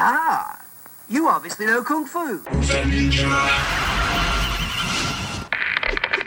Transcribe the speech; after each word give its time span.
Ah, 0.00 0.64
you 1.08 1.26
obviously 1.26 1.66
know 1.66 1.82
Kung 1.82 2.06
Fu. 2.06 2.44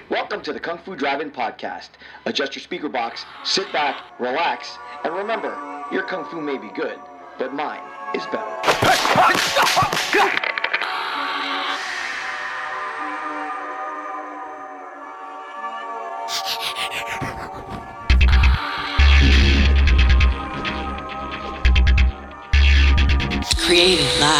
Welcome 0.09 0.41
to 0.41 0.51
the 0.51 0.59
Kung 0.59 0.77
Fu 0.79 0.93
Drive-In 0.97 1.31
Podcast. 1.31 1.91
Adjust 2.25 2.53
your 2.53 2.63
speaker 2.63 2.89
box, 2.89 3.23
sit 3.45 3.71
back, 3.71 3.95
relax, 4.19 4.77
and 5.05 5.15
remember, 5.15 5.55
your 5.89 6.03
Kung 6.03 6.25
Fu 6.25 6.41
may 6.41 6.57
be 6.57 6.67
good, 6.75 6.99
but 7.39 7.53
mine 7.53 7.79
is 8.13 8.25
better. 8.25 8.59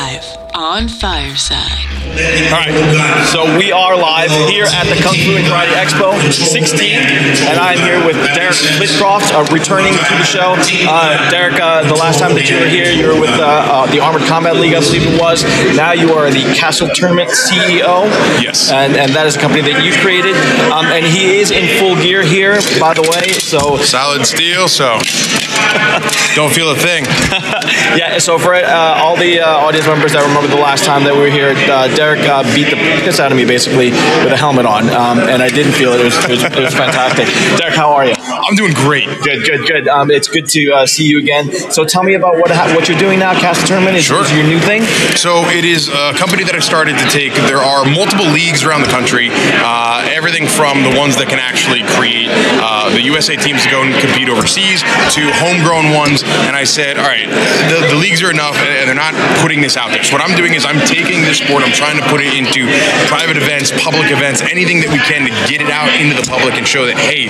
Live 0.02 0.26
on 0.56 0.88
Fireside. 0.88 2.01
All 2.12 2.18
right, 2.18 2.76
so 3.32 3.58
we 3.58 3.72
are 3.72 3.96
live 3.96 4.32
here 4.50 4.66
at 4.66 4.84
the 4.84 5.02
Kung 5.02 5.16
Fu 5.16 5.32
and 5.40 5.48
Karate 5.48 5.72
Expo 5.80 6.12
16, 6.30 7.00
and 7.48 7.58
I'm 7.58 7.80
here 7.80 8.06
with 8.06 8.18
Derek 8.36 8.60
Flitcroft, 8.76 9.32
uh, 9.32 9.48
returning 9.48 9.94
to 9.94 10.14
the 10.20 10.24
show. 10.24 10.56
Uh, 10.60 11.32
Derek, 11.32 11.58
uh, 11.62 11.88
the 11.88 11.96
last 11.96 12.20
time 12.20 12.36
that 12.36 12.50
you 12.50 12.60
were 12.60 12.68
here, 12.68 12.92
you 12.92 13.08
were 13.08 13.18
with 13.18 13.32
uh, 13.40 13.88
uh, 13.88 13.92
the 13.92 14.02
Armored 14.02 14.24
Combat 14.24 14.58
League, 14.58 14.74
I 14.74 14.82
believe 14.82 15.08
it 15.08 15.22
was. 15.22 15.46
Now 15.78 15.94
you 15.94 16.12
are 16.12 16.30
the 16.30 16.44
Castle 16.54 16.90
Tournament 16.90 17.30
CEO. 17.30 18.04
Yes. 18.44 18.74
And, 18.74 18.98
and 18.98 19.14
that 19.14 19.26
is 19.26 19.38
a 19.38 19.40
company 19.40 19.62
that 19.72 19.82
you've 19.82 19.96
created. 20.04 20.36
Um, 20.68 20.88
and 20.92 21.06
he 21.06 21.40
is 21.40 21.50
in 21.50 21.64
full 21.80 21.96
gear 21.96 22.24
here, 22.24 22.60
by 22.78 22.94
the 22.94 23.08
way. 23.08 23.32
So 23.40 23.78
Solid 23.78 24.28
steel, 24.28 24.68
so 24.68 25.00
don't 26.36 26.52
feel 26.52 26.72
a 26.72 26.76
thing. 26.76 27.06
yeah, 27.96 28.18
so 28.20 28.38
for 28.38 28.54
uh, 28.54 29.00
all 29.00 29.16
the 29.16 29.40
uh, 29.40 29.64
audience 29.64 29.88
members 29.88 30.12
that 30.12 30.28
remember 30.28 30.48
the 30.48 30.62
last 30.62 30.84
time 30.84 31.04
that 31.06 31.14
we 31.14 31.22
were 31.22 31.32
here, 31.32 31.56
uh, 31.72 31.88
Derek 32.02 32.22
uh, 32.22 32.42
beat 32.56 32.68
the 32.72 32.78
piss 33.06 33.20
out 33.20 33.32
of 33.32 33.38
me 33.38 33.46
basically 33.46 33.92
with 33.92 34.34
a 34.34 34.36
helmet 34.36 34.66
on, 34.66 34.90
um, 34.90 35.20
and 35.20 35.40
I 35.40 35.50
didn't 35.50 35.74
feel 35.74 35.94
it. 35.94 36.02
It 36.02 36.06
was, 36.06 36.18
it 36.26 36.32
was, 36.32 36.44
it 36.44 36.58
was 36.58 36.74
fantastic. 36.74 37.28
Derek, 37.60 37.76
how 37.76 37.94
are 37.94 38.08
you? 38.08 38.16
I'm 38.48 38.56
doing 38.56 38.74
great. 38.74 39.06
Good, 39.24 39.46
good, 39.46 39.68
good. 39.68 39.88
Um, 39.88 40.10
it's 40.12 40.28
good 40.28 40.48
to 40.50 40.72
uh, 40.72 40.86
see 40.86 41.06
you 41.06 41.20
again. 41.20 41.52
So 41.72 41.86
tell 41.86 42.04
me 42.04 42.16
about 42.16 42.36
what 42.38 42.50
what 42.76 42.88
you're 42.90 42.98
doing 42.98 43.20
now. 43.20 43.34
Cast 43.34 43.68
Tournament 43.68 43.96
is, 43.98 44.06
Sure. 44.06 44.22
is 44.22 44.32
your 44.34 44.44
new 44.44 44.60
thing. 44.60 44.84
So 45.16 45.44
it 45.50 45.66
is 45.66 45.88
a 45.90 46.14
company 46.18 46.44
that 46.46 46.56
I 46.56 46.60
started 46.60 46.98
to 46.98 47.08
take. 47.10 47.34
There 47.48 47.62
are 47.62 47.86
multiple 47.86 48.26
leagues 48.28 48.64
around 48.64 48.82
the 48.82 48.92
country. 48.92 49.30
Uh, 49.32 50.08
everything 50.12 50.48
from 50.48 50.84
the 50.84 50.94
ones 50.98 51.16
that 51.18 51.30
can 51.30 51.40
actually 51.40 51.84
create 51.96 52.30
uh, 52.62 52.90
the 52.94 53.02
USA 53.14 53.36
teams 53.36 53.64
to 53.64 53.70
go 53.70 53.84
and 53.84 53.94
compete 54.02 54.28
overseas 54.30 54.82
to 55.16 55.22
homegrown 55.44 55.94
ones. 55.94 56.24
And 56.48 56.56
I 56.56 56.64
said, 56.64 56.98
all 56.98 57.08
right, 57.08 57.28
the, 57.70 57.94
the 57.94 58.00
leagues 58.00 58.22
are 58.24 58.32
enough, 58.32 58.58
and 58.58 58.88
they're 58.90 58.98
not 58.98 59.14
putting 59.44 59.62
this 59.62 59.78
out 59.78 59.92
there. 59.94 60.04
So 60.04 60.16
what 60.18 60.24
I'm 60.24 60.36
doing 60.36 60.54
is 60.56 60.66
I'm 60.66 60.80
taking 60.88 61.22
this 61.28 61.40
sport, 61.44 61.64
I'm 61.64 61.76
trying 61.76 62.00
to 62.00 62.06
put 62.10 62.22
it 62.24 62.34
into 62.34 62.66
private 63.12 63.38
events, 63.38 63.72
public 63.80 64.10
events, 64.12 64.42
anything 64.46 64.80
that 64.82 64.90
we 64.92 65.00
can 65.04 65.28
to 65.28 65.34
get 65.52 65.62
it 65.62 65.70
out 65.72 65.92
into 66.00 66.16
the 66.18 66.26
public 66.28 66.56
and 66.56 66.66
show 66.68 66.86
that 66.88 66.98
hey, 66.98 67.28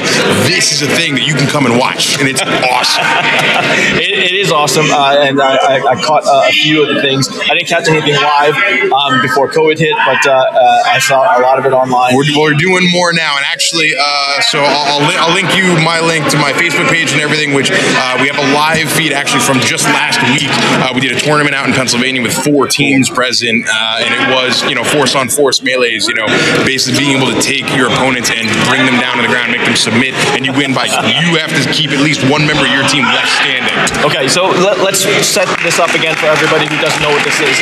this 0.48 0.72
is 0.72 0.82
a 0.86 0.90
thing 0.90 1.01
that 1.10 1.26
you 1.26 1.34
can 1.34 1.50
come 1.50 1.66
and 1.66 1.80
watch, 1.82 2.22
and 2.22 2.30
it's 2.30 2.42
awesome. 2.46 3.02
It, 4.02 4.32
it 4.32 4.34
is 4.34 4.52
awesome, 4.52 4.86
uh, 4.90 5.16
and 5.20 5.42
I, 5.42 5.56
I, 5.56 5.76
I 5.94 5.96
caught 6.02 6.26
uh, 6.26 6.48
a 6.48 6.52
few 6.52 6.82
of 6.82 6.94
the 6.94 7.02
things. 7.02 7.28
I 7.30 7.54
didn't 7.56 7.68
catch 7.68 7.88
anything 7.88 8.16
live 8.16 8.56
um, 8.92 9.22
before 9.22 9.50
COVID 9.50 9.78
hit, 9.78 9.96
but 10.06 10.22
uh, 10.26 10.32
uh, 10.32 10.84
I 10.86 11.00
saw 11.00 11.22
a 11.38 11.42
lot 11.42 11.60
of 11.60 11.66
it 11.66 11.74
online. 11.74 12.16
We're, 12.16 12.30
we're 12.38 12.54
doing 12.54 12.90
more 12.92 13.14
now, 13.14 13.38
and 13.38 13.46
actually, 13.52 13.92
uh, 13.98 14.42
so 14.42 14.60
I'll, 14.62 15.02
I'll, 15.02 15.08
li- 15.08 15.18
I'll 15.18 15.34
link 15.34 15.56
you 15.58 15.76
my 15.84 16.00
link 16.02 16.30
to 16.30 16.38
my 16.38 16.54
Facebook 16.54 16.90
page 16.90 17.12
and 17.12 17.22
everything. 17.22 17.54
Which 17.54 17.70
uh, 17.74 18.18
we 18.22 18.28
have 18.30 18.38
a 18.38 18.54
live 18.54 18.90
feed 18.92 19.14
actually 19.14 19.42
from 19.42 19.60
just 19.60 19.86
last 19.86 20.22
week. 20.38 20.50
Uh, 20.82 20.92
we 20.94 21.02
did 21.02 21.16
a 21.16 21.20
tournament 21.20 21.56
out 21.56 21.68
in 21.68 21.74
Pennsylvania 21.74 22.22
with 22.22 22.34
four 22.34 22.68
teams 22.68 23.10
present, 23.10 23.66
uh, 23.68 24.04
and 24.06 24.12
it 24.14 24.36
was 24.36 24.64
you 24.64 24.76
know 24.76 24.84
force 24.84 25.16
on 25.16 25.30
force 25.30 25.62
melee's. 25.62 26.08
You 26.08 26.16
know, 26.16 26.28
basically 26.66 27.00
being 27.00 27.18
able 27.18 27.32
to 27.34 27.42
take 27.42 27.66
your 27.76 27.88
opponents 27.88 28.30
and 28.30 28.46
bring 28.70 28.86
them 28.86 29.00
down 29.00 29.18
to 29.18 29.24
the 29.24 29.32
ground, 29.32 29.52
make 29.52 29.66
them 29.66 29.76
submit, 29.76 30.14
and 30.36 30.46
you 30.46 30.54
win 30.54 30.74
by 30.74 30.88
you 31.08 31.40
have 31.40 31.52
to 31.56 31.64
keep 31.72 31.92
at 31.92 32.02
least 32.02 32.22
one 32.30 32.46
member 32.46 32.66
of 32.66 32.74
your 32.74 32.88
team 32.88 33.06
left 33.06 33.32
standing. 33.40 33.76
Okay, 34.04 34.28
so 34.28 34.50
let, 34.50 34.80
us 34.80 35.04
set 35.26 35.48
this 35.64 35.80
up 35.80 35.94
again 35.94 36.16
for 36.16 36.28
everybody 36.28 36.68
who 36.68 36.78
doesn't 36.82 37.02
know 37.02 37.10
what 37.10 37.24
this 37.24 37.40
is. 37.40 37.56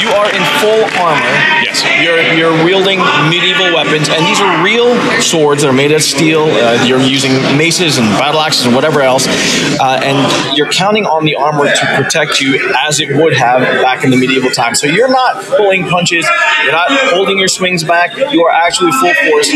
You 0.00 0.08
are 0.16 0.28
in 0.32 0.42
full 0.60 0.82
armor. 1.00 1.34
Yes. 1.62 1.84
You're 2.00 2.20
you're 2.34 2.56
wielding 2.64 3.00
medieval 3.28 3.74
weapons, 3.74 4.08
and 4.08 4.24
these 4.24 4.40
are 4.40 4.64
real 4.64 4.94
swords 5.20 5.62
that 5.62 5.68
are 5.68 5.76
made 5.76 5.92
of 5.92 6.02
steel. 6.02 6.44
Uh, 6.44 6.82
you're 6.84 7.00
using 7.00 7.32
maces 7.56 7.98
and 7.98 8.06
battle 8.18 8.40
axes 8.40 8.66
and 8.66 8.74
whatever 8.74 9.00
else, 9.00 9.26
uh, 9.28 10.00
and 10.02 10.56
you're 10.56 10.70
counting 10.70 11.06
on 11.06 11.24
the 11.24 11.34
armor 11.34 11.66
to 11.66 11.86
protect 11.96 12.40
you 12.40 12.72
as 12.86 13.00
it 13.00 13.16
would 13.16 13.34
have 13.34 13.60
back 13.82 14.04
in 14.04 14.10
the 14.10 14.16
medieval 14.16 14.50
times. 14.50 14.80
So 14.80 14.86
you're 14.86 15.10
not 15.10 15.44
pulling 15.44 15.86
punches. 15.88 16.26
You're 16.62 16.72
not 16.72 16.88
holding 17.12 17.38
your 17.38 17.48
swings 17.48 17.84
back. 17.84 18.16
You 18.32 18.44
are 18.44 18.52
actually 18.52 18.92
full 18.92 19.14
force 19.14 19.50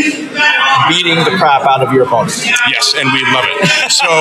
beating 0.89 1.23
the 1.23 1.35
crap 1.37 1.63
out 1.63 1.81
of 1.81 1.91
your 1.93 2.03
opponent. 2.03 2.35
Yes, 2.69 2.93
and 2.95 3.11
we 3.15 3.23
love 3.31 3.47
it. 3.47 3.63
So 3.87 4.11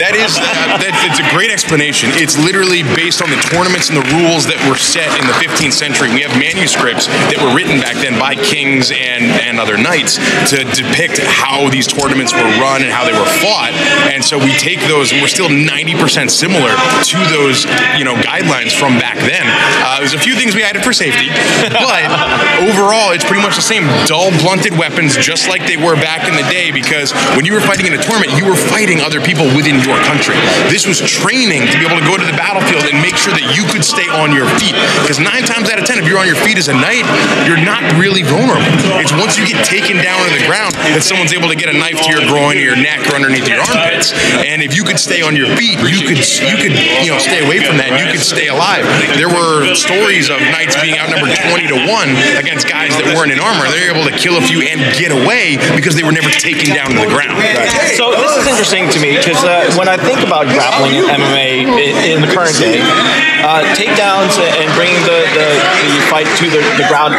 that 0.00 0.16
is 0.16 0.40
uh, 0.40 0.80
that, 0.80 0.94
a 1.20 1.26
great 1.36 1.52
explanation. 1.52 2.08
It's 2.16 2.40
literally 2.40 2.80
based 2.96 3.20
on 3.20 3.28
the 3.28 3.36
tournaments 3.52 3.92
and 3.92 4.00
the 4.00 4.06
rules 4.16 4.48
that 4.48 4.56
were 4.64 4.80
set 4.80 5.12
in 5.20 5.28
the 5.28 5.36
15th 5.36 5.76
century. 5.76 6.08
We 6.08 6.24
have 6.24 6.32
manuscripts 6.40 7.06
that 7.28 7.36
were 7.36 7.52
written 7.52 7.84
back 7.84 8.00
then 8.00 8.16
by 8.16 8.32
kings 8.40 8.88
and 8.88 9.28
and 9.44 9.60
other 9.60 9.76
knights 9.76 10.16
to 10.50 10.64
depict 10.72 11.20
how 11.20 11.68
these 11.68 11.84
tournaments 11.84 12.32
were 12.32 12.48
run 12.56 12.80
and 12.80 12.88
how 12.88 13.04
they 13.04 13.12
were 13.12 13.28
fought. 13.44 13.76
And 14.08 14.24
so 14.24 14.40
we 14.40 14.56
take 14.56 14.80
those, 14.88 15.12
and 15.12 15.20
we're 15.20 15.32
still 15.32 15.52
90% 15.52 16.32
similar 16.32 16.72
to 16.72 17.18
those 17.28 17.68
you 18.00 18.08
know 18.08 18.16
guidelines 18.24 18.72
from 18.72 18.96
back 18.96 19.20
then. 19.20 19.44
Uh, 19.84 20.00
there's 20.00 20.16
a 20.16 20.22
few 20.22 20.32
things 20.32 20.56
we 20.56 20.64
added 20.64 20.80
for 20.80 20.96
safety, 20.96 21.28
but 21.68 22.08
overall 22.84 23.16
it's 23.16 23.24
pretty 23.24 23.40
much 23.40 23.56
the 23.56 23.64
same 23.64 23.88
dull, 24.04 24.28
blunted 24.44 24.76
weapons, 24.76 25.16
just 25.16 25.48
like 25.48 25.64
they 25.64 25.80
were 25.80 25.96
back 25.96 26.28
in 26.28 26.36
the 26.36 26.44
day. 26.52 26.68
Because 26.68 27.16
when 27.32 27.48
you 27.48 27.56
were 27.56 27.64
fighting 27.64 27.88
in 27.88 27.96
a 27.96 28.02
tournament, 28.02 28.36
you 28.36 28.44
were 28.44 28.56
fighting 28.56 29.00
other 29.00 29.24
people 29.24 29.48
within 29.56 29.80
your 29.80 29.96
country. 30.04 30.36
This 30.68 30.84
was 30.84 31.00
training 31.00 31.64
to 31.72 31.76
be 31.80 31.88
able 31.88 31.96
to 31.96 32.04
go 32.04 32.20
to 32.20 32.26
the 32.28 32.36
battlefield 32.36 32.84
and 32.84 33.00
make 33.00 33.16
sure 33.16 33.32
that 33.32 33.56
you 33.56 33.64
could 33.72 33.80
stay 33.80 34.04
on 34.12 34.36
your 34.36 34.44
feet. 34.60 34.76
Because 35.00 35.16
nine 35.16 35.48
times 35.48 35.72
out 35.72 35.80
of 35.80 35.88
ten, 35.88 35.96
if 35.96 36.04
you're 36.04 36.20
on 36.20 36.28
your 36.28 36.38
feet 36.44 36.60
as 36.60 36.68
a 36.68 36.76
knight, 36.76 37.08
you're 37.48 37.60
not 37.60 37.80
really 37.96 38.20
vulnerable. 38.20 38.68
It's 39.00 39.16
once 39.16 39.40
you 39.40 39.48
get 39.48 39.64
taken 39.64 39.96
down 40.04 40.20
to 40.28 40.30
the 40.36 40.44
ground 40.44 40.76
that 40.92 41.00
someone's 41.00 41.32
able 41.32 41.48
to 41.48 41.56
get 41.56 41.72
a 41.72 41.76
knife 41.76 42.04
to 42.04 42.08
your 42.12 42.24
groin 42.28 42.60
or 42.60 42.64
your 42.64 42.76
neck 42.76 43.00
or 43.08 43.16
underneath 43.16 43.48
your 43.48 43.64
armpits. 43.64 44.12
And 44.44 44.60
if 44.60 44.76
you 44.76 44.84
could 44.84 45.00
stay 45.00 45.24
on 45.24 45.32
your 45.32 45.48
feet, 45.56 45.80
you 45.80 46.04
could 46.04 46.20
you 46.20 46.56
could 46.60 46.76
you 47.00 47.08
know 47.08 47.20
stay 47.22 47.40
away 47.40 47.64
from 47.64 47.80
that. 47.80 47.96
and 47.96 48.00
You 48.04 48.12
could 48.12 48.24
stay 48.24 48.52
alive. 48.52 48.84
There 49.16 49.32
were 49.32 49.72
stories 49.72 50.28
of 50.28 50.36
knights 50.52 50.76
being 50.76 51.00
outnumbered 51.00 51.32
twenty 51.48 51.64
to 51.72 51.78
one 51.88 52.12
against 52.36 52.68
guys 52.68 52.73
that 52.74 53.14
weren't 53.14 53.32
in 53.32 53.40
armor. 53.40 53.66
They 53.70 53.86
were 53.86 53.94
able 53.94 54.06
to 54.10 54.16
kill 54.16 54.36
a 54.36 54.44
few 54.44 54.62
and 54.66 54.80
get 54.98 55.14
away 55.14 55.56
because 55.74 55.94
they 55.94 56.02
were 56.02 56.14
never 56.14 56.30
taken 56.30 56.74
down 56.74 56.90
to 56.92 56.98
the 56.98 57.10
ground. 57.10 57.38
So 57.94 58.10
this 58.12 58.34
is 58.36 58.46
interesting 58.46 58.90
to 58.90 58.98
me 58.98 59.16
because 59.16 59.42
uh, 59.46 59.70
when 59.78 59.88
I 59.88 59.96
think 59.96 60.20
about 60.26 60.50
grappling 60.50 60.98
in 60.98 61.04
MMA 61.06 61.66
in, 61.78 61.94
in 62.04 62.18
the 62.20 62.30
current 62.30 62.56
day, 62.58 62.82
uh, 63.44 63.62
takedowns 63.76 64.36
and 64.40 64.68
bringing 64.74 64.98
the, 65.06 65.20
the, 65.36 65.48
the 65.94 66.02
fight 66.10 66.28
to 66.40 66.46
the, 66.50 66.62
the 66.80 66.86
ground 66.88 67.14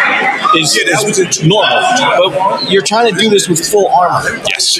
is, 0.58 0.76
is 0.76 1.44
normal. 1.44 1.82
But 2.18 2.72
you're 2.72 2.84
trying 2.84 3.14
to 3.14 3.20
do 3.20 3.30
this 3.30 3.48
with 3.48 3.60
full 3.66 3.88
armor. 3.90 4.42
Yes. 4.50 4.76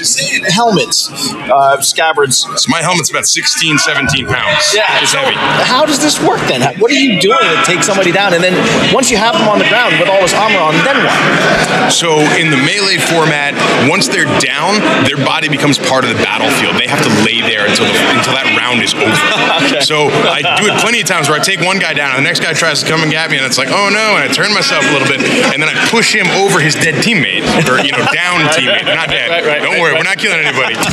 Helmets, 0.54 1.10
uh, 1.34 1.80
scabbards. 1.80 2.46
So 2.56 2.70
my 2.70 2.80
helmet's 2.80 3.10
about 3.10 3.26
16, 3.26 3.78
17 3.78 4.26
pounds. 4.26 4.74
It's 5.02 5.12
so 5.12 5.18
heavy. 5.18 5.36
How 5.64 5.84
does 5.84 6.00
this 6.00 6.20
work 6.22 6.40
then? 6.48 6.62
What 6.80 6.90
are 6.90 6.94
you 6.94 7.20
doing 7.20 7.38
to 7.38 7.62
take 7.64 7.82
somebody 7.82 8.12
down? 8.12 8.34
And 8.34 8.42
then 8.42 8.54
once 8.92 9.10
you 9.10 9.16
have 9.16 9.34
them 9.34 9.48
on 9.48 9.58
the 9.58 9.68
ground 9.68 9.98
with 10.00 10.08
all 10.08 10.20
this 10.20 10.34
armor 10.34 10.55
on, 10.58 10.72
then 10.84 10.98
what? 11.04 11.92
So 11.92 12.18
in 12.40 12.50
the 12.50 12.58
melee 12.58 12.98
format, 12.98 13.54
once 13.88 14.08
they're 14.08 14.28
down, 14.40 14.80
their 15.06 15.16
body 15.20 15.48
becomes 15.48 15.78
part 15.78 16.04
of 16.04 16.10
the 16.10 16.20
battlefield. 16.24 16.76
They 16.80 16.88
have 16.88 17.02
to 17.04 17.12
lay 17.24 17.40
there 17.44 17.68
until 17.68 17.86
the, 17.86 17.94
until 18.16 18.34
that 18.34 18.48
round 18.58 18.82
is 18.82 18.92
over. 18.94 19.06
So 19.86 20.08
I 20.10 20.42
do 20.58 20.66
it 20.66 20.80
plenty 20.80 21.00
of 21.00 21.06
times 21.06 21.28
where 21.28 21.38
I 21.38 21.42
take 21.42 21.60
one 21.60 21.78
guy 21.78 21.92
down, 21.94 22.16
and 22.16 22.18
the 22.24 22.26
next 22.26 22.40
guy 22.40 22.52
tries 22.52 22.82
to 22.82 22.86
come 22.88 23.02
and 23.02 23.10
get 23.10 23.30
me, 23.30 23.36
and 23.36 23.46
it's 23.46 23.58
like, 23.58 23.68
oh 23.70 23.88
no, 23.92 24.18
and 24.18 24.24
I 24.24 24.28
turn 24.32 24.50
myself 24.54 24.82
a 24.82 24.92
little 24.92 25.06
bit, 25.06 25.20
and 25.52 25.62
then 25.62 25.68
I 25.68 25.74
push 25.88 26.10
him 26.14 26.26
over 26.42 26.58
his 26.58 26.74
dead 26.74 27.02
teammate, 27.04 27.44
or 27.68 27.78
you 27.84 27.92
know, 27.92 28.02
down 28.14 28.46
teammate, 28.50 28.88
not 28.88 29.08
dead. 29.12 29.30
right, 29.30 29.44
right, 29.44 29.62
Don't 29.62 29.78
right, 29.78 29.80
worry, 29.80 29.92
right. 29.92 30.00
we're 30.00 30.08
not 30.08 30.18
killing 30.18 30.40
anybody. 30.40 30.74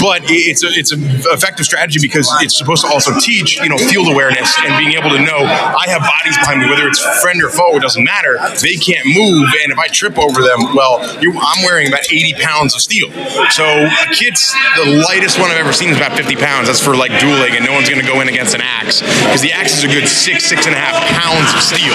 But 0.00 0.22
it's 0.28 0.62
a 0.62 0.68
it's 0.68 0.92
an 0.92 1.02
effective 1.32 1.64
strategy 1.66 1.98
because 2.00 2.28
it's 2.40 2.56
supposed 2.56 2.84
to 2.84 2.90
also 2.92 3.12
teach 3.18 3.58
you 3.60 3.68
know 3.68 3.76
field 3.78 4.08
awareness 4.08 4.54
and 4.64 4.76
being 4.78 4.92
able 4.96 5.10
to 5.10 5.18
know 5.18 5.38
I 5.42 5.84
have 5.88 6.02
bodies 6.02 6.36
behind 6.38 6.60
me, 6.60 6.68
whether 6.68 6.86
it's 6.86 7.00
friend 7.20 7.42
or 7.42 7.48
foe, 7.50 7.76
it 7.76 7.80
doesn't 7.82 8.04
matter. 8.04 8.38
They 8.60 8.76
can't 8.88 9.04
move, 9.04 9.44
and 9.64 9.68
if 9.68 9.78
I 9.78 9.88
trip 9.88 10.16
over 10.16 10.40
them, 10.40 10.72
well, 10.72 11.04
you, 11.20 11.36
I'm 11.36 11.60
wearing 11.64 11.88
about 11.88 12.08
80 12.10 12.40
pounds 12.40 12.74
of 12.74 12.80
steel. 12.80 13.12
So 13.52 13.64
a 13.64 14.08
kid's 14.16 14.48
the 14.80 15.04
lightest 15.04 15.38
one 15.38 15.50
I've 15.50 15.60
ever 15.60 15.76
seen 15.76 15.90
is 15.90 15.96
about 15.96 16.16
50 16.16 16.36
pounds. 16.36 16.68
That's 16.68 16.80
for 16.80 16.96
like 16.96 17.12
dueling, 17.20 17.52
and 17.52 17.64
no 17.64 17.72
one's 17.72 17.88
going 17.88 18.00
to 18.00 18.08
go 18.08 18.20
in 18.20 18.28
against 18.28 18.54
an 18.54 18.62
axe 18.64 19.04
because 19.28 19.44
the 19.44 19.52
axe 19.52 19.76
is 19.76 19.84
a 19.84 19.92
good 19.92 20.08
six 20.08 20.44
six 20.48 20.64
and 20.64 20.74
a 20.74 20.80
half 20.80 20.96
pounds 21.12 21.52
of 21.52 21.60
steel. 21.60 21.92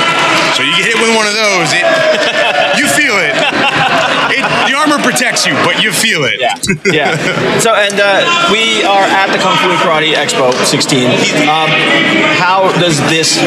So 0.53 0.61
you 0.61 0.73
get 0.77 0.93
hit 0.93 0.99
with 1.01 1.09
one 1.17 1.25
of 1.25 1.33
those, 1.33 1.73
it 1.73 1.81
you 2.77 2.85
feel 2.85 3.17
it. 3.17 3.33
The 4.73 4.79
armor 4.79 4.97
protects 5.03 5.45
you, 5.45 5.53
but 5.67 5.83
you 5.83 5.91
feel 5.91 6.23
it. 6.25 6.39
Yeah, 6.39 6.55
yeah. 6.87 7.59
So, 7.59 7.75
and 7.75 7.93
uh, 7.99 8.25
we 8.49 8.81
are 8.83 9.05
at 9.05 9.29
the 9.29 9.37
Kung 9.37 9.53
Fu 9.59 9.69
and 9.69 9.79
Karate 9.83 10.15
Expo 10.15 10.49
16. 10.65 11.11
Um, 11.45 11.69
how 12.39 12.71
does 12.79 12.97
this 13.11 13.37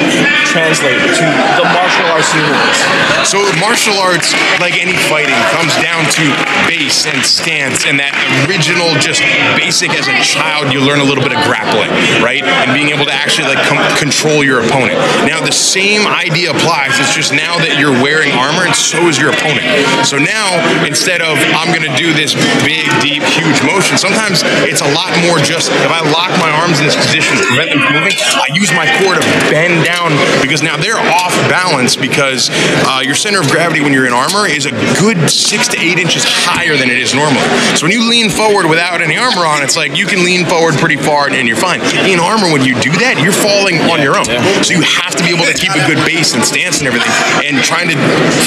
translate 0.46 1.00
to 1.00 1.26
the 1.58 1.66
martial 1.72 2.06
arts 2.12 2.30
universe? 2.36 2.80
So 3.26 3.42
martial 3.58 3.96
arts, 3.98 4.32
like 4.62 4.78
any 4.78 4.94
fighting, 5.10 5.36
comes 5.50 5.74
down 5.82 6.04
to 6.20 6.24
base 6.70 7.08
and 7.08 7.18
stance 7.24 7.84
and 7.88 7.98
that 7.98 8.14
original, 8.46 8.94
just 9.02 9.24
basic 9.58 9.90
as 9.96 10.06
a 10.06 10.16
child, 10.22 10.70
you 10.70 10.78
learn 10.84 11.00
a 11.00 11.06
little 11.06 11.24
bit 11.24 11.34
of 11.34 11.40
grappling, 11.48 11.90
right? 12.22 12.44
And 12.44 12.70
being 12.76 12.94
able 12.94 13.08
to 13.08 13.14
actually 13.16 13.50
like 13.50 13.60
com- 13.66 13.82
control 13.98 14.44
your 14.46 14.62
opponent. 14.62 15.00
Now 15.26 15.42
the 15.42 15.52
same 15.54 16.06
idea 16.06 16.52
applies. 16.54 16.96
It's 17.02 17.12
just 17.16 17.32
now 17.34 17.58
that 17.58 17.80
you're 17.80 17.96
wearing 18.04 18.30
armor 18.36 18.68
and 18.68 18.76
so 18.76 19.08
is 19.10 19.18
your 19.18 19.32
opponent. 19.34 19.64
So 20.06 20.20
now 20.22 20.54
instead 20.86 21.20
of 21.20 21.36
I'm 21.58 21.74
gonna 21.74 21.92
do 21.98 22.14
this 22.14 22.32
big, 22.62 22.86
deep, 23.02 23.22
huge 23.34 23.58
motion, 23.66 23.98
sometimes 23.98 24.46
it's 24.64 24.80
a 24.80 24.90
lot 24.94 25.10
more 25.26 25.42
just 25.42 25.68
if 25.70 25.92
I 25.92 26.00
lock 26.14 26.32
my 26.38 26.50
arms 26.62 26.78
in 26.78 26.86
this 26.86 26.96
position 26.96 27.36
to 27.36 27.44
prevent 27.50 27.74
them 27.74 27.82
from 27.82 27.98
moving, 27.98 28.14
I 28.14 28.48
use 28.54 28.70
my 28.72 28.86
core 29.02 29.18
to 29.18 29.24
bend 29.50 29.84
down 29.84 30.14
because 30.40 30.62
now 30.62 30.78
they're 30.78 30.98
off 30.98 31.34
balance 31.50 31.98
because 31.98 32.48
uh, 32.86 33.02
your 33.02 33.14
center 33.14 33.42
of 33.42 33.48
gravity 33.50 33.82
when 33.82 33.92
you're 33.92 34.06
in 34.06 34.14
armor 34.14 34.46
is 34.46 34.66
a 34.66 34.74
good 35.02 35.18
six 35.28 35.68
to 35.74 35.76
eight 35.78 35.98
inches 35.98 36.22
higher 36.24 36.78
than 36.78 36.88
it 36.88 36.98
is 36.98 37.12
normally. 37.12 37.44
So 37.74 37.84
when 37.84 37.92
you 37.92 38.08
lean 38.08 38.30
forward 38.30 38.70
without 38.70 39.02
any 39.02 39.18
armor 39.18 39.44
on, 39.44 39.62
it's 39.62 39.76
like 39.76 39.98
you 39.98 40.06
can 40.06 40.24
lean 40.24 40.46
forward 40.46 40.78
pretty 40.78 40.96
far 40.96 41.28
and 41.28 41.48
you're 41.48 41.58
fine. 41.58 41.82
In 42.06 42.22
armor, 42.22 42.48
when 42.54 42.62
you 42.62 42.78
do 42.78 42.94
that, 43.02 43.18
you're 43.18 43.34
falling 43.34 43.82
on 43.90 43.98
your 43.98 44.14
own. 44.14 44.30
So 44.62 44.72
you 44.72 44.82
have 44.82 45.14
to 45.18 45.22
be 45.26 45.34
able 45.34 45.46
to 45.48 45.56
keep 45.56 45.74
a 45.74 45.82
good 45.86 46.00
base 46.06 46.34
and 46.34 46.44
stance 46.44 46.78
and 46.78 46.86
everything. 46.86 47.10
And 47.42 47.58
trying 47.64 47.90
to 47.90 47.98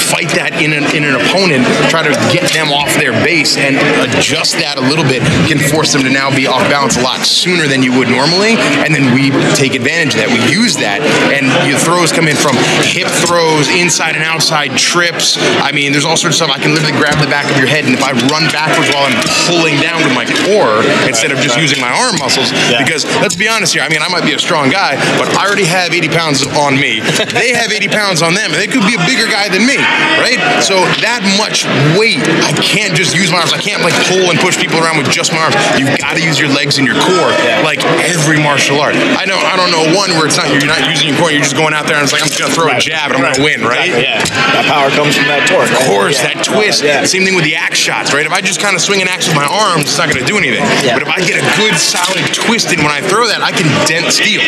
fight 0.08 0.32
that 0.40 0.56
in 0.58 0.72
an, 0.72 0.88
in 0.96 1.04
an 1.04 1.18
opponent, 1.20 1.68
try 1.92 2.02
to 2.02 2.12
get 2.32 2.50
them 2.52 2.70
off 2.72 2.90
their 2.96 3.12
base 3.24 3.56
and 3.56 3.76
adjust 4.06 4.58
that 4.62 4.78
a 4.78 4.84
little 4.84 5.04
bit 5.06 5.22
can 5.50 5.58
force 5.58 5.92
them 5.92 6.02
to 6.06 6.10
now 6.10 6.30
be 6.34 6.46
off 6.46 6.62
balance 6.70 6.96
a 6.96 7.02
lot 7.02 7.22
sooner 7.26 7.66
than 7.66 7.82
you 7.82 7.92
would 7.98 8.08
normally. 8.08 8.54
And 8.86 8.94
then 8.94 9.12
we 9.14 9.30
take 9.54 9.74
advantage 9.74 10.14
of 10.14 10.22
that. 10.24 10.30
We 10.30 10.40
use 10.50 10.76
that, 10.78 11.02
and 11.34 11.46
your 11.66 11.78
throws 11.78 12.12
come 12.14 12.26
in 12.30 12.36
from 12.38 12.54
hip 12.86 13.08
throws, 13.26 13.66
inside 13.70 14.14
and 14.14 14.24
outside 14.24 14.76
trips. 14.78 15.36
I 15.60 15.72
mean, 15.72 15.92
there's 15.92 16.04
all 16.06 16.16
sorts 16.16 16.38
of 16.40 16.46
stuff. 16.46 16.52
I 16.54 16.60
can 16.62 16.72
literally 16.74 16.96
grab 16.96 17.18
the 17.18 17.30
back 17.30 17.46
of 17.50 17.56
your 17.58 17.66
head, 17.68 17.84
and 17.84 17.94
if 17.94 18.02
I 18.02 18.14
run 18.30 18.46
backwards 18.54 18.88
while 18.94 19.06
I'm 19.10 19.16
pulling 19.50 19.78
down 19.82 20.02
with 20.06 20.14
my 20.14 20.26
core 20.46 20.82
instead 21.08 21.30
of 21.34 21.38
just 21.42 21.58
using 21.58 21.80
my 21.82 21.90
arm 21.90 22.16
muscles, 22.22 22.50
Yeah. 22.70 22.82
because 22.82 23.04
let's 23.20 23.36
be 23.36 23.48
honest 23.50 23.74
here. 23.74 23.82
I 23.82 23.88
mean, 23.90 24.02
I 24.02 24.08
might 24.08 24.24
be 24.24 24.32
a 24.34 24.38
strong 24.42 24.70
guy, 24.70 24.96
but 25.18 25.28
I 25.36 25.46
already 25.46 25.66
have 25.66 25.92
80 25.92 26.08
pounds 26.14 26.46
on 26.46 26.78
me. 26.78 27.00
they 27.34 27.52
have 27.54 27.72
80 27.72 27.88
pounds 27.88 28.22
on 28.22 28.34
them, 28.34 28.52
and 28.54 28.58
they 28.60 28.66
could 28.70 28.86
be 28.86 28.94
a 28.94 29.02
bigger 29.08 29.26
guy 29.26 29.48
than 29.48 29.66
me, 29.66 29.76
right? 30.22 30.38
So 30.62 30.84
that 31.02 31.22
much 31.40 31.64
weight, 31.98 32.19
I 32.44 32.52
can't 32.60 32.94
just 32.94 33.14
use 33.14 33.30
my 33.30 33.38
arms. 33.38 33.52
I 33.52 33.58
can't 33.60 33.82
like 33.82 33.94
pull 34.06 34.30
and 34.30 34.38
push 34.38 34.58
people 34.58 34.78
around 34.78 34.98
with 34.98 35.10
just 35.10 35.32
my 35.32 35.40
arms. 35.42 35.56
You've 35.78 35.92
got 35.98 36.16
to 36.16 36.22
use 36.22 36.38
your 36.38 36.48
legs 36.52 36.78
and 36.78 36.86
your 36.86 36.96
core, 36.98 37.32
like 37.64 37.80
every 38.06 38.38
martial 38.42 38.80
art. 38.80 38.94
I 38.96 39.24
know, 39.24 39.38
I 39.38 39.56
don't 39.56 39.70
know 39.72 39.96
one 39.96 40.10
where 40.18 40.26
it's 40.26 40.36
not 40.36 40.48
you're 40.52 40.66
not 40.68 40.84
using 40.88 41.08
your 41.08 41.18
core. 41.18 41.30
You're 41.30 41.42
just 41.44 41.56
going 41.56 41.74
out 41.74 41.86
there 41.86 41.96
and 41.96 42.04
it's 42.04 42.12
like 42.12 42.22
I'm 42.22 42.28
just 42.28 42.40
gonna 42.40 42.52
throw 42.54 42.68
a 42.68 42.78
jab 42.80 43.12
and 43.12 43.20
I'm 43.20 43.24
gonna 43.32 43.44
win, 43.44 43.62
right? 43.62 43.88
Exactly, 43.90 44.04
Yeah, 44.04 44.20
that 44.56 44.64
power 44.68 44.90
comes 44.92 45.16
from 45.16 45.26
that 45.30 45.46
torque. 45.48 45.70
Of 45.70 45.80
course, 45.88 46.20
Yeah. 46.20 46.34
that 46.34 46.44
twist. 46.44 46.82
Yeah. 46.82 47.04
Same 47.04 47.24
thing 47.24 47.34
with 47.34 47.44
the 47.44 47.56
axe 47.56 47.78
shots, 47.78 48.12
right? 48.12 48.24
If 48.26 48.32
I 48.32 48.40
just 48.40 48.60
kind 48.60 48.74
of 48.76 48.82
swing 48.82 49.00
an 49.02 49.08
axe 49.08 49.26
with 49.26 49.36
my 49.36 49.46
arms, 49.46 49.84
it's 49.90 49.98
not 49.98 50.08
going 50.12 50.20
to 50.20 50.26
do 50.28 50.36
anything. 50.36 50.62
Yeah. 50.84 50.94
But 50.98 51.02
if 51.02 51.10
I 51.10 51.20
get 51.24 51.38
a 51.40 51.46
good 51.56 51.76
solid 51.78 52.24
twist 52.34 52.72
in 52.72 52.78
when 52.80 52.92
I 52.92 53.00
throw 53.00 53.26
that, 53.26 53.42
I 53.42 53.52
can 53.52 53.66
dent 53.86 54.12
steel. 54.12 54.40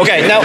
Okay, 0.00 0.26
now 0.26 0.40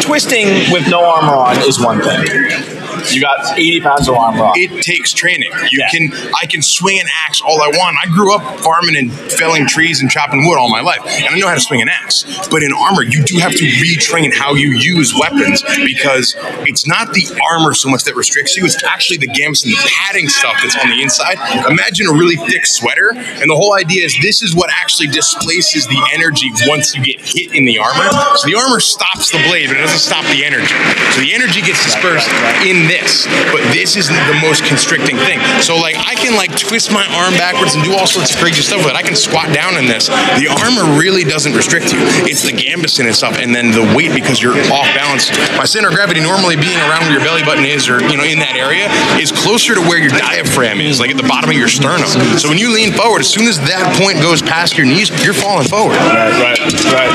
twisting 0.00 0.70
with 0.72 0.88
no 0.88 1.04
armor 1.04 1.36
on 1.36 1.56
is 1.68 1.80
one 1.80 2.00
thing. 2.02 2.75
You 3.12 3.20
got 3.20 3.58
80 3.58 3.80
pounds 3.80 4.08
of 4.08 4.14
armor 4.16 4.44
on. 4.44 4.52
It 4.56 4.82
takes 4.82 5.12
training. 5.12 5.50
You 5.70 5.80
Yeah. 5.80 5.88
can 5.90 6.12
I 6.40 6.46
can 6.46 6.62
swing 6.62 6.98
an 7.00 7.06
axe 7.26 7.40
all 7.40 7.60
I 7.62 7.68
want. 7.68 7.96
I 8.02 8.06
grew 8.08 8.34
up 8.34 8.60
farming 8.60 8.96
and 8.96 9.12
felling 9.32 9.66
trees 9.66 10.00
and 10.00 10.10
chopping 10.10 10.46
wood 10.46 10.58
all 10.58 10.68
my 10.68 10.80
life, 10.80 11.00
and 11.06 11.26
I 11.34 11.38
know 11.38 11.48
how 11.48 11.54
to 11.54 11.60
swing 11.60 11.82
an 11.82 11.88
axe. 11.88 12.24
But 12.50 12.62
in 12.62 12.72
armor, 12.72 13.02
you 13.02 13.22
do 13.24 13.38
have 13.38 13.52
to 13.52 13.64
retrain 13.64 14.32
how 14.34 14.54
you 14.54 14.70
use 14.72 15.14
weapons 15.18 15.62
because 15.84 16.34
it's 16.66 16.86
not 16.86 17.12
the 17.14 17.26
armor 17.50 17.74
so 17.74 17.88
much 17.88 18.04
that 18.04 18.14
restricts 18.16 18.56
you. 18.56 18.64
It's 18.64 18.82
actually 18.84 19.18
the 19.18 19.28
gambeson, 19.28 19.64
the 19.70 19.90
padding 20.06 20.28
stuff 20.28 20.56
that's 20.62 20.76
on 20.76 20.88
the 20.90 21.02
inside. 21.02 21.38
Imagine 21.68 22.06
a 22.08 22.12
really 22.12 22.36
thick 22.36 22.66
sweater, 22.66 23.12
and 23.14 23.50
the 23.50 23.56
whole 23.56 23.74
idea 23.74 24.04
is 24.04 24.16
this 24.20 24.42
is 24.42 24.54
what 24.54 24.70
actually 24.70 25.08
displaces 25.08 25.86
the 25.86 26.00
energy 26.14 26.50
once 26.66 26.94
you 26.94 27.02
get 27.04 27.20
hit 27.20 27.54
in 27.54 27.64
the 27.64 27.78
armor. 27.78 28.08
So 28.36 28.46
the 28.48 28.56
armor 28.56 28.80
stops 28.80 29.30
the 29.30 29.38
blade, 29.48 29.68
but 29.68 29.76
it 29.78 29.80
doesn't 29.82 29.98
stop 29.98 30.24
the 30.26 30.44
energy. 30.44 30.74
So 31.12 31.20
the 31.20 31.34
energy 31.34 31.60
gets 31.62 31.82
dispersed 31.84 32.28
in 32.66 32.88
this, 32.96 33.28
but 33.52 33.60
this 33.76 33.96
isn't 33.96 34.20
the 34.32 34.38
most 34.40 34.64
constricting 34.64 35.16
thing. 35.28 35.38
So 35.60 35.76
like 35.76 35.96
I 36.00 36.16
can 36.16 36.32
like 36.34 36.56
twist 36.56 36.88
my 36.92 37.04
arm 37.04 37.36
backwards 37.36 37.76
and 37.76 37.84
do 37.84 37.92
all 37.92 38.08
sorts 38.08 38.32
of 38.32 38.40
crazy 38.40 38.62
stuff 38.64 38.80
with 38.80 38.96
it. 38.96 38.96
I 38.96 39.04
can 39.04 39.16
squat 39.16 39.52
down 39.52 39.76
in 39.76 39.84
this. 39.84 40.08
The 40.40 40.48
armor 40.48 40.96
really 40.96 41.24
doesn't 41.24 41.52
restrict 41.52 41.92
you. 41.92 42.00
It's 42.24 42.42
the 42.42 42.56
gambeson 42.56 43.04
and 43.04 43.14
stuff, 43.14 43.36
and 43.36 43.54
then 43.54 43.70
the 43.70 43.84
weight 43.92 44.16
because 44.16 44.40
you're 44.40 44.56
off 44.72 44.88
balance. 44.96 45.28
My 45.60 45.68
center 45.68 45.88
of 45.88 45.94
gravity 45.94 46.20
normally 46.20 46.56
being 46.56 46.78
around 46.88 47.04
where 47.04 47.20
your 47.20 47.24
belly 47.24 47.44
button 47.44 47.64
is, 47.64 47.88
or 47.88 48.00
you 48.08 48.16
know 48.16 48.24
in 48.24 48.40
that 48.40 48.56
area, 48.56 48.88
is 49.20 49.30
closer 49.30 49.74
to 49.74 49.82
where 49.84 50.00
your 50.00 50.14
diaphragm 50.16 50.80
is, 50.80 50.98
like 50.98 51.10
at 51.10 51.16
the 51.20 51.28
bottom 51.28 51.50
of 51.50 51.56
your 51.56 51.68
sternum. 51.68 52.08
So 52.40 52.48
when 52.48 52.58
you 52.58 52.72
lean 52.72 52.92
forward, 52.92 53.20
as 53.20 53.28
soon 53.28 53.46
as 53.46 53.60
that 53.68 53.84
point 54.00 54.18
goes 54.24 54.40
past 54.40 54.78
your 54.78 54.86
knees, 54.86 55.12
you're 55.24 55.36
falling 55.36 55.68
forward. 55.68 55.96
Right, 56.08 56.32
right, 56.40 56.58
right. 56.94 57.12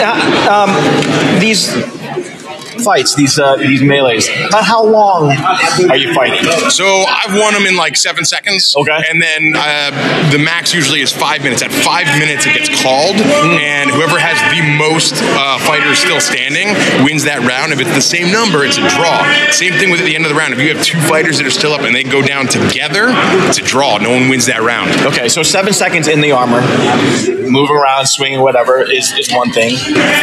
Now, 0.00 0.16
um, 0.48 0.70
these 1.40 1.70
fights, 2.80 3.14
these 3.14 3.38
uh, 3.38 3.56
these 3.56 3.82
melees, 3.82 4.28
about 4.48 4.64
how 4.64 4.84
long 4.84 5.30
are 5.90 5.96
you 5.96 6.14
fighting? 6.14 6.44
So 6.70 6.84
I've 7.06 7.38
won 7.38 7.54
them 7.54 7.66
in 7.66 7.76
like 7.76 7.96
seven 7.96 8.24
seconds. 8.24 8.74
Okay. 8.76 9.04
And 9.10 9.22
then 9.22 9.52
uh, 9.56 10.30
the 10.30 10.38
max 10.38 10.74
usually 10.74 11.00
is 11.00 11.12
five 11.12 11.42
minutes. 11.42 11.62
At 11.62 11.72
five 11.72 12.06
minutes, 12.18 12.46
it 12.46 12.54
gets 12.54 12.82
called, 12.82 13.16
and 13.16 13.90
whoever 13.90 14.18
has 14.18 14.38
the 14.50 14.62
most 14.78 15.14
uh, 15.16 15.58
fighters 15.58 15.98
still 15.98 16.20
standing 16.20 16.68
wins 17.04 17.24
that 17.24 17.44
round. 17.44 17.72
If 17.72 17.80
it's 17.80 17.94
the 17.94 18.00
same 18.00 18.32
number, 18.32 18.64
it's 18.64 18.78
a 18.78 18.86
draw. 18.96 19.20
Same 19.52 19.74
thing 19.74 19.90
with 19.90 20.00
at 20.00 20.06
the 20.06 20.16
end 20.16 20.24
of 20.24 20.30
the 20.30 20.38
round. 20.38 20.54
If 20.54 20.60
you 20.60 20.74
have 20.74 20.82
two 20.82 20.98
fighters 21.04 21.36
that 21.38 21.46
are 21.46 21.52
still 21.52 21.72
up 21.72 21.82
and 21.82 21.94
they 21.94 22.04
go 22.04 22.22
down 22.22 22.48
together, 22.48 23.12
it's 23.46 23.58
a 23.58 23.62
draw. 23.62 23.98
No 23.98 24.10
one 24.10 24.28
wins 24.32 24.46
that 24.46 24.62
round. 24.62 24.90
Okay, 25.12 25.28
so 25.28 25.42
seven 25.42 25.72
seconds 25.72 26.08
in 26.08 26.20
the 26.20 26.32
armor, 26.32 26.60
moving 27.44 27.76
around, 27.76 28.06
swinging, 28.06 28.40
whatever 28.40 28.80
is, 28.80 29.12
is 29.12 29.28
one 29.32 29.50
thing. 29.52 29.76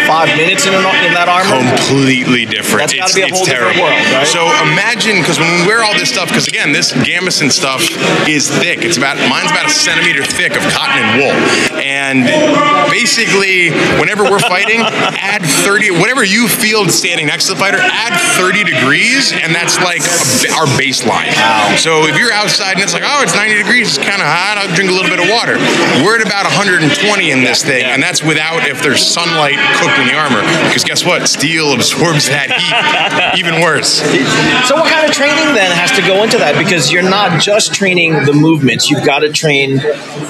Five 0.10 0.34
minutes 0.38 0.66
in, 0.66 0.74
an, 0.74 0.82
in 1.06 1.14
that 1.14 1.30
armor. 1.30 1.62
completely 1.78 2.47
different. 2.50 2.90
That's 2.92 2.96
gotta 2.96 3.14
be 3.16 3.22
a 3.24 3.30
whole 3.34 3.46
different 3.46 3.78
world, 3.80 3.98
right? 4.14 4.28
So 4.28 4.48
imagine 4.72 5.20
because 5.22 5.40
when 5.40 5.50
we 5.62 5.68
wear 5.68 5.84
all 5.84 5.94
this 5.94 6.10
stuff, 6.10 6.30
because 6.30 6.48
again, 6.48 6.72
this 6.72 6.94
gambeson 6.94 7.52
stuff 7.52 7.82
is 8.28 8.50
thick. 8.50 8.84
It's 8.84 8.98
about 8.98 9.18
mine's 9.30 9.52
about 9.52 9.68
a 9.68 9.74
centimeter 9.74 10.24
thick 10.24 10.56
of 10.56 10.64
cotton 10.74 10.98
and 11.02 11.10
wool, 11.20 11.36
and 11.80 12.26
basically, 12.92 13.72
whenever 14.00 14.24
we're 14.24 14.40
fighting, 14.44 14.82
add 14.82 15.44
thirty. 15.66 15.92
Whatever 15.92 16.24
you 16.24 16.48
feel 16.48 16.88
standing 16.90 17.28
next 17.28 17.48
to 17.48 17.54
the 17.54 17.60
fighter, 17.60 17.80
add 17.82 18.14
thirty 18.38 18.64
degrees, 18.64 19.34
and 19.34 19.54
that's 19.54 19.78
like 19.82 20.02
a- 20.02 20.54
our 20.58 20.68
baseline. 20.80 21.32
So 21.78 22.06
if 22.08 22.18
you're 22.18 22.32
outside 22.34 22.76
and 22.76 22.84
it's 22.84 22.94
like, 22.94 23.04
oh, 23.06 23.22
it's 23.24 23.36
ninety 23.36 23.56
degrees, 23.58 23.98
it's 23.98 23.98
kind 23.98 24.22
of 24.22 24.28
hot. 24.28 24.58
I'll 24.58 24.74
drink 24.76 24.90
a 24.90 24.94
little 24.94 25.10
bit 25.10 25.20
of 25.20 25.30
water. 25.30 25.58
We're 26.06 26.18
at 26.20 26.26
about 26.26 26.46
120 26.46 27.32
in 27.32 27.42
this 27.44 27.64
thing, 27.64 27.86
and 27.86 28.02
that's 28.02 28.24
without 28.24 28.68
if 28.68 28.82
there's 28.82 29.02
sunlight 29.06 29.58
cooked 29.80 29.98
in 30.00 30.08
the 30.08 30.16
armor. 30.18 30.42
Because 30.68 30.84
guess 30.84 31.06
what? 31.06 31.28
Steel 31.28 31.74
absorbs 31.74 32.28
that 32.30 32.37
heat 32.46 33.40
even 33.40 33.62
worse. 33.62 34.02
So, 34.68 34.76
what 34.76 34.92
kind 34.92 35.08
of 35.08 35.12
training 35.14 35.54
then 35.56 35.72
has 35.76 35.92
to 35.94 36.02
go 36.06 36.24
into 36.24 36.38
that? 36.38 36.58
Because 36.58 36.92
you're 36.92 37.08
not 37.08 37.42
just 37.42 37.74
training 37.74 38.14
the 38.26 38.34
movements; 38.34 38.90
you've 38.90 39.06
got 39.06 39.20
to 39.20 39.32
train 39.32 39.80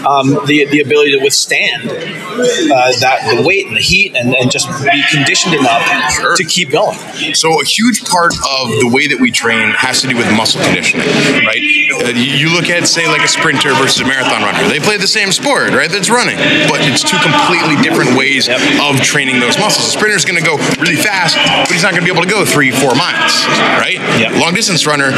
um, 0.08 0.40
the 0.48 0.66
the 0.72 0.80
ability 0.82 1.12
to 1.18 1.20
withstand 1.24 1.90
uh, 1.90 2.92
that 3.00 3.34
the 3.36 3.42
weight 3.46 3.68
and 3.68 3.76
the 3.76 3.82
heat, 3.82 4.16
and, 4.16 4.36
and 4.36 4.52
just 4.52 4.68
be 4.84 5.04
conditioned 5.12 5.56
enough 5.56 5.84
Sure. 6.12 6.36
to 6.36 6.44
keep 6.46 6.70
going. 6.72 6.98
So 7.34 7.60
a 7.62 7.66
huge 7.66 8.06
part 8.06 8.34
of 8.34 8.70
the 8.80 8.90
way 8.92 9.08
that 9.08 9.20
we 9.20 9.32
train 9.32 9.72
has 9.72 10.02
to 10.02 10.08
do 10.08 10.16
with 10.16 10.30
muscle 10.36 10.62
conditioning, 10.64 11.06
right? 11.46 11.60
Uh, 11.92 12.14
you 12.16 12.54
look 12.54 12.70
at 12.70 12.88
say 12.88 13.08
like 13.08 13.22
a 13.24 13.28
sprinter 13.28 13.74
versus 13.76 14.02
a 14.02 14.06
marathon 14.08 14.42
runner. 14.44 14.68
They 14.70 14.80
play 14.80 14.98
the 14.98 15.08
same 15.10 15.32
sport, 15.32 15.72
right? 15.72 15.90
That's 15.90 16.10
running, 16.10 16.38
but 16.70 16.80
it's 16.86 17.02
two 17.04 17.18
completely 17.20 17.76
different 17.82 18.16
ways 18.18 18.48
of 18.50 18.62
training 19.02 19.40
those 19.40 19.58
muscles. 19.58 19.88
A 19.88 19.92
sprinter's 19.92 20.26
going 20.26 20.38
to 20.40 20.46
go 20.46 20.58
really 20.80 20.96
fast, 20.96 21.36
but 21.38 21.72
he's 21.72 21.84
not 21.84 21.94
going 21.98 22.06
to 22.06 22.14
be 22.14 22.14
able 22.14 22.22
to 22.22 22.30
go 22.30 22.46
three, 22.46 22.70
four 22.70 22.94
miles, 22.94 23.34
right? 23.82 23.98
Yep. 24.22 24.38
Long 24.38 24.54
distance 24.54 24.86
runner 24.86 25.10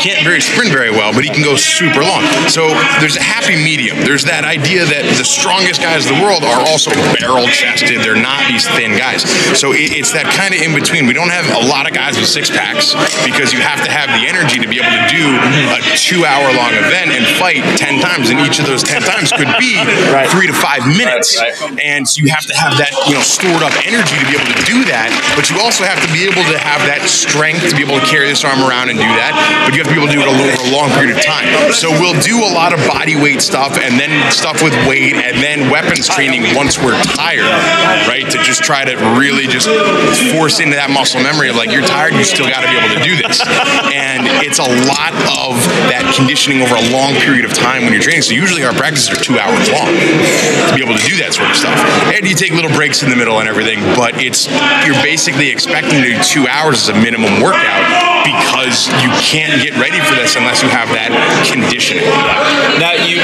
can't 0.00 0.24
very 0.24 0.40
sprint 0.40 0.72
very 0.72 0.88
well, 0.90 1.12
but 1.12 1.24
he 1.24 1.30
can 1.30 1.44
go 1.44 1.56
super 1.60 2.00
long. 2.00 2.24
So 2.48 2.72
there's 3.04 3.20
a 3.20 3.22
happy 3.22 3.52
medium. 3.60 4.00
There's 4.00 4.24
that 4.24 4.48
idea 4.48 4.88
that 4.88 5.04
the 5.20 5.26
strongest 5.28 5.84
guys 5.84 6.08
in 6.08 6.16
the 6.16 6.20
world 6.24 6.40
are 6.40 6.64
also 6.64 6.88
barrel 7.20 7.44
chested. 7.52 8.00
They're 8.00 8.16
not 8.16 8.48
these 8.48 8.64
thin 8.72 8.96
guys. 8.96 9.28
So 9.52 9.76
it, 9.76 9.92
it's 9.92 10.16
that 10.16 10.24
kind 10.32 10.56
of 10.56 10.64
in 10.64 10.72
between. 10.72 11.04
We 11.04 11.12
don't 11.12 11.28
have 11.30 11.44
a 11.52 11.68
lot 11.68 11.84
of 11.84 11.92
guys 11.92 12.16
with 12.16 12.32
six 12.32 12.48
packs 12.48 12.96
because 13.28 13.52
you 13.52 13.60
have 13.60 13.84
to 13.84 13.90
have 13.92 14.08
the 14.16 14.24
energy 14.24 14.56
to 14.64 14.68
be 14.70 14.80
able 14.80 14.92
to 14.96 15.04
do 15.12 15.26
a 15.76 15.78
two 16.00 16.24
hour 16.24 16.48
long 16.56 16.72
event 16.72 17.12
and 17.12 17.28
fight 17.36 17.60
10 17.76 18.00
times. 18.00 18.32
And 18.32 18.40
each 18.40 18.56
of 18.56 18.64
those 18.64 18.80
10 18.80 19.04
times 19.04 19.28
could 19.36 19.52
be 19.60 19.76
Right. 20.12 20.28
three 20.32 20.46
to 20.48 20.56
five 20.56 20.84
minutes. 20.88 21.36
Right, 21.40 21.52
right. 21.60 21.80
And 21.84 22.08
so 22.08 22.20
you 22.24 22.28
have 22.32 22.44
to 22.48 22.54
have 22.56 22.76
that, 22.80 22.92
you 23.08 23.16
know, 23.16 23.24
stored 23.24 23.60
up 23.64 23.72
energy 23.84 24.16
to 24.16 24.24
be 24.28 24.36
able 24.36 24.48
to 24.48 24.60
do 24.64 24.84
that. 24.88 25.08
But 25.36 25.48
you 25.52 25.56
also 25.60 25.84
have 25.84 26.00
to 26.04 26.08
be 26.12 26.21
able 26.26 26.44
to 26.50 26.58
have 26.58 26.82
that 26.86 27.06
strength 27.08 27.68
to 27.70 27.74
be 27.76 27.82
able 27.82 27.98
to 27.98 28.06
carry 28.06 28.28
this 28.28 28.44
arm 28.44 28.62
around 28.62 28.90
and 28.90 28.98
do 28.98 29.10
that, 29.18 29.32
but 29.66 29.74
you 29.74 29.82
have 29.82 29.90
to 29.90 29.94
be 29.94 30.00
able 30.00 30.10
to 30.10 30.16
do 30.16 30.22
it 30.22 30.30
over 30.30 30.44
a 30.44 30.70
long 30.74 30.90
period 30.94 31.16
of 31.16 31.22
time. 31.22 31.48
So 31.72 31.90
we'll 31.90 32.18
do 32.20 32.42
a 32.42 32.50
lot 32.52 32.74
of 32.74 32.80
body 32.90 33.16
weight 33.16 33.40
stuff 33.40 33.78
and 33.78 33.98
then 33.98 34.12
stuff 34.32 34.62
with 34.62 34.74
weight 34.84 35.14
and 35.18 35.38
then 35.42 35.70
weapons 35.70 36.08
training 36.08 36.44
once 36.54 36.78
we're 36.78 36.98
tired, 37.16 37.48
right? 38.10 38.26
To 38.28 38.38
just 38.42 38.62
try 38.62 38.84
to 38.84 38.94
really 39.16 39.46
just 39.46 39.68
force 40.34 40.60
into 40.60 40.76
that 40.76 40.90
muscle 40.90 41.22
memory 41.22 41.48
of 41.48 41.56
like, 41.56 41.70
you're 41.70 41.86
tired, 41.86 42.12
you 42.14 42.24
still 42.24 42.48
got 42.48 42.60
to 42.62 42.68
be 42.68 42.76
able 42.76 42.92
to 42.92 43.02
do 43.02 43.14
this. 43.16 43.40
And 43.94 44.28
it's 44.44 44.60
a 44.60 44.70
lot 44.90 45.14
of 45.40 45.56
that 45.88 46.04
conditioning 46.14 46.60
over 46.60 46.76
a 46.76 46.86
long 46.92 47.16
period 47.22 47.46
of 47.46 47.54
time 47.54 47.86
when 47.86 47.92
you're 47.92 48.04
training. 48.04 48.22
So 48.22 48.34
usually 48.34 48.66
our 48.66 48.74
practices 48.74 49.14
are 49.14 49.22
two 49.22 49.38
hours 49.38 49.64
long 49.70 49.88
to 49.88 50.72
be 50.76 50.82
able 50.82 50.98
to 50.98 51.06
do 51.06 51.16
that 51.24 51.32
sort 51.32 51.48
of 51.50 51.56
stuff. 51.56 51.78
And 52.12 52.26
you 52.26 52.34
take 52.34 52.52
little 52.52 52.72
breaks 52.74 53.02
in 53.02 53.08
the 53.10 53.16
middle 53.16 53.40
and 53.40 53.48
everything, 53.48 53.80
but 53.96 54.18
it's 54.20 54.50
you're 54.84 54.98
basically 55.00 55.48
expecting 55.48 56.01
to 56.02 56.16
do 56.16 56.22
two 56.22 56.46
hours 56.48 56.88
as 56.88 56.88
a 56.90 56.98
minimum 56.98 57.40
workout 57.40 57.82
because 58.26 58.90
you 59.02 59.10
can't 59.22 59.62
get 59.62 59.78
ready 59.78 59.98
for 60.02 60.14
this 60.14 60.34
unless 60.34 60.62
you 60.62 60.68
have 60.68 60.90
that 60.94 61.14
conditioning. 61.46 62.06
Now, 62.78 62.94
you, 63.06 63.18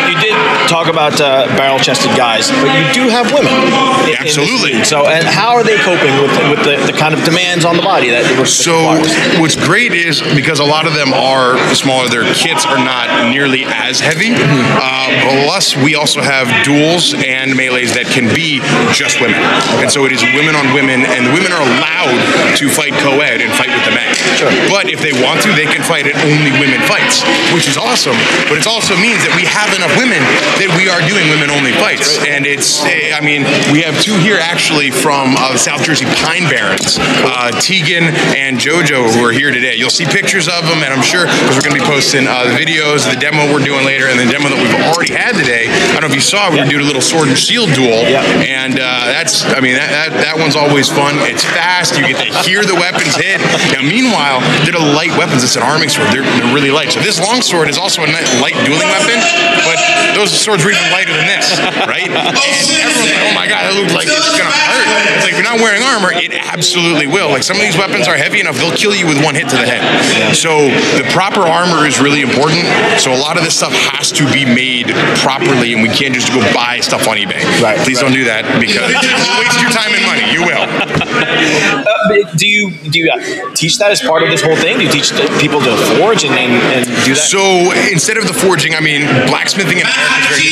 talk 0.69 0.87
about 0.89 1.19
uh, 1.21 1.47
barrel 1.57 1.79
chested 1.79 2.13
guys, 2.17 2.51
but 2.51 2.69
you 2.77 2.85
do 2.93 3.09
have 3.09 3.33
women. 3.33 3.49
in- 3.49 4.09
in 4.09 4.17
Absolutely. 4.25 4.73
league. 4.75 4.85
so, 4.85 5.07
and 5.07 5.25
how 5.25 5.55
are 5.57 5.63
they 5.65 5.77
coping 5.85 6.13
with, 6.21 6.33
with 6.53 6.63
the, 6.65 6.77
the 6.93 6.97
kind 6.97 7.13
of 7.15 7.23
demands 7.25 7.65
on 7.65 7.77
the 7.77 7.83
body 7.83 8.11
that 8.11 8.25
it 8.29 8.37
So 8.47 8.73
requires? 8.97 9.13
what's 9.41 9.57
great 9.57 9.93
is 9.95 10.21
because 10.37 10.61
a 10.61 10.65
lot 10.69 10.87
of 10.87 10.93
them 10.95 11.13
are 11.13 11.57
smaller, 11.75 12.09
their 12.09 12.25
kits 12.35 12.65
are 12.69 12.77
not 12.81 13.31
nearly 13.33 13.65
as 13.65 14.01
heavy. 14.01 14.33
Uh, 14.37 15.09
plus, 15.49 15.77
we 15.77 15.95
also 15.95 16.21
have 16.21 16.49
duels 16.65 17.15
and 17.17 17.53
melees 17.57 17.95
that 17.97 18.09
can 18.13 18.29
be 18.33 18.61
just 18.93 19.21
women, 19.25 19.41
and 19.81 19.89
so 19.89 20.05
it 20.05 20.13
is 20.13 20.21
women 20.37 20.53
on 20.57 20.73
women, 20.77 21.05
and 21.09 21.25
the 21.29 21.33
women 21.33 21.53
are 21.53 21.63
allowed 21.65 22.17
to 22.61 22.69
fight 22.69 22.93
co-ed 23.01 23.41
and 23.41 23.51
fight 23.57 23.73
with 23.73 23.85
the 23.89 23.95
men. 23.97 24.09
Sure. 24.37 24.51
But 24.69 24.89
if 24.93 25.01
they 25.01 25.13
want 25.25 25.41
to, 25.49 25.53
they 25.57 25.69
can 25.69 25.81
fight 25.85 26.05
at 26.09 26.17
only 26.29 26.53
women 26.61 26.81
fights, 26.89 27.25
which 27.57 27.69
is 27.69 27.77
awesome. 27.81 28.17
But 28.53 28.61
it 28.61 28.67
also 28.69 28.93
means 29.01 29.21
that 29.25 29.33
we 29.37 29.45
have 29.49 29.71
enough 29.77 29.93
women 29.97 30.21
that 30.59 30.71
we 30.75 30.91
are 30.91 30.99
doing 31.07 31.31
women-only 31.31 31.73
fights, 31.79 32.19
and 32.27 32.43
it's 32.47 32.83
eh, 32.85 33.15
I 33.15 33.23
mean 33.23 33.47
we 33.71 33.83
have 33.87 33.95
two 34.03 34.15
here 34.19 34.39
actually 34.43 34.91
from 34.91 35.35
uh, 35.39 35.55
South 35.57 35.83
Jersey 35.83 36.07
Pine 36.23 36.47
Barrens, 36.51 36.99
uh, 37.27 37.55
Tegan 37.63 38.11
and 38.35 38.59
JoJo 38.59 39.15
who 39.15 39.21
are 39.23 39.33
here 39.35 39.51
today. 39.55 39.75
You'll 39.79 39.95
see 39.95 40.07
pictures 40.07 40.51
of 40.51 40.67
them, 40.67 40.83
and 40.83 40.91
I'm 40.91 41.03
sure 41.05 41.27
because 41.27 41.55
we're 41.55 41.67
going 41.67 41.79
to 41.79 41.83
be 41.83 41.89
posting 41.89 42.27
uh, 42.27 42.51
the 42.51 42.57
videos, 42.59 43.07
the 43.07 43.19
demo 43.19 43.47
we're 43.55 43.63
doing 43.63 43.87
later, 43.87 44.11
and 44.11 44.19
the 44.19 44.27
demo 44.27 44.51
that 44.51 44.59
we've 44.59 44.75
already 44.91 45.15
had 45.15 45.39
today. 45.39 45.71
I 45.95 46.03
don't 46.03 46.11
know 46.11 46.13
if 46.15 46.19
you 46.19 46.25
saw, 46.25 46.51
we 46.51 46.59
were 46.59 46.67
doing 46.69 46.83
a 46.83 46.89
little 46.89 47.05
sword 47.05 47.31
and 47.31 47.39
shield 47.39 47.71
duel, 47.79 48.03
Yeah. 48.11 48.23
and 48.43 48.75
uh, 48.79 49.15
that's 49.15 49.47
I 49.47 49.63
mean 49.63 49.79
that, 49.79 49.91
that 49.95 50.11
that 50.27 50.37
one's 50.39 50.59
always 50.59 50.91
fun. 50.91 51.15
It's 51.31 51.47
fast. 51.47 51.95
You 51.95 52.07
get 52.07 52.19
to 52.19 52.31
hear 52.43 52.67
the 52.67 52.75
weapons 52.75 53.15
hit. 53.15 53.39
Now, 53.71 53.87
meanwhile, 53.87 54.43
they're 54.67 54.75
the 54.75 54.91
light 54.95 55.15
weapons. 55.15 55.47
It's 55.47 55.55
an 55.57 55.63
arming 55.63 55.89
sword. 55.89 56.11
They're, 56.11 56.27
they're 56.27 56.55
really 56.55 56.71
light. 56.75 56.91
So 56.91 57.01
this 57.01 57.23
long 57.23 57.41
sword 57.41 57.71
is 57.71 57.79
also 57.79 58.03
a 58.03 58.09
light 58.43 58.57
dueling 58.67 58.89
weapon, 58.91 59.19
but 59.63 59.79
those 60.19 60.33
swords 60.49 60.65
were 60.65 60.73
even 60.73 60.89
lighter 60.89 61.13
than 61.13 61.29
this, 61.29 61.61
right? 61.85 62.09
And 62.09 62.17
everyone's 62.17 63.05
like, 63.05 63.21
oh 63.21 63.37
my 63.37 63.45
god, 63.45 63.69
that 63.69 63.77
looks 63.77 63.93
like 63.93 64.09
it's 64.09 64.33
gonna 64.33 64.49
hurt. 64.49 64.89
It's 65.13 65.29
like 65.29 65.37
if 65.37 65.39
you're 65.39 65.45
not 65.45 65.61
wearing 65.61 65.85
armor, 65.85 66.09
it 66.09 66.33
absolutely 66.33 67.05
will. 67.05 67.29
Like 67.29 67.45
some 67.45 67.61
of 67.61 67.65
these 67.69 67.77
weapons 67.77 68.09
are 68.09 68.17
heavy 68.17 68.41
enough, 68.41 68.57
they'll 68.57 68.73
kill 68.73 68.97
you 68.97 69.05
with 69.05 69.21
one 69.21 69.37
hit 69.37 69.53
to 69.53 69.61
the 69.61 69.69
head. 69.69 69.85
So 70.33 70.73
the 70.97 71.05
proper 71.13 71.45
armor 71.45 71.85
is 71.85 72.01
really 72.01 72.25
important. 72.25 72.65
So 72.97 73.13
a 73.13 73.21
lot 73.21 73.37
of 73.37 73.45
this 73.45 73.61
stuff 73.61 73.77
has 73.93 74.09
to 74.17 74.25
be 74.33 74.49
made 74.49 74.89
properly, 75.21 75.77
and 75.77 75.85
we 75.85 75.93
can't 75.93 76.17
just 76.17 76.33
go 76.33 76.41
buy 76.57 76.81
stuff 76.81 77.05
on 77.05 77.21
eBay. 77.21 77.45
Right, 77.61 77.77
Please 77.85 78.01
don't 78.01 78.17
do 78.17 78.25
that 78.25 78.49
because 78.57 78.89
you'll 78.89 79.37
waste 79.45 79.61
your 79.61 79.69
time 79.69 79.93
and 79.93 80.05
money. 80.09 80.28
You 80.39 80.47
will. 80.47 80.63
Uh, 80.63 82.31
do 82.37 82.47
you 82.47 82.71
do 82.71 83.01
you 83.01 83.11
uh, 83.11 83.19
teach 83.55 83.79
that 83.79 83.91
as 83.91 84.01
part 84.01 84.23
of 84.23 84.31
this 84.31 84.41
whole 84.41 84.55
thing? 84.55 84.79
Do 84.79 84.85
you 84.85 84.91
teach 84.91 85.11
the 85.11 85.27
people 85.43 85.59
to 85.59 85.77
forge 85.99 86.23
and, 86.23 86.33
and, 86.35 86.53
and 86.71 86.87
do 87.03 87.15
that? 87.15 87.27
So 87.27 87.73
instead 87.91 88.17
of 88.19 88.29
the 88.29 88.33
forging, 88.35 88.75
I 88.75 88.81
mean 88.81 89.03
blacksmithing 89.27 89.79
in 89.83 89.87
America 89.87 90.35
is 90.39 90.39
very 90.39 90.47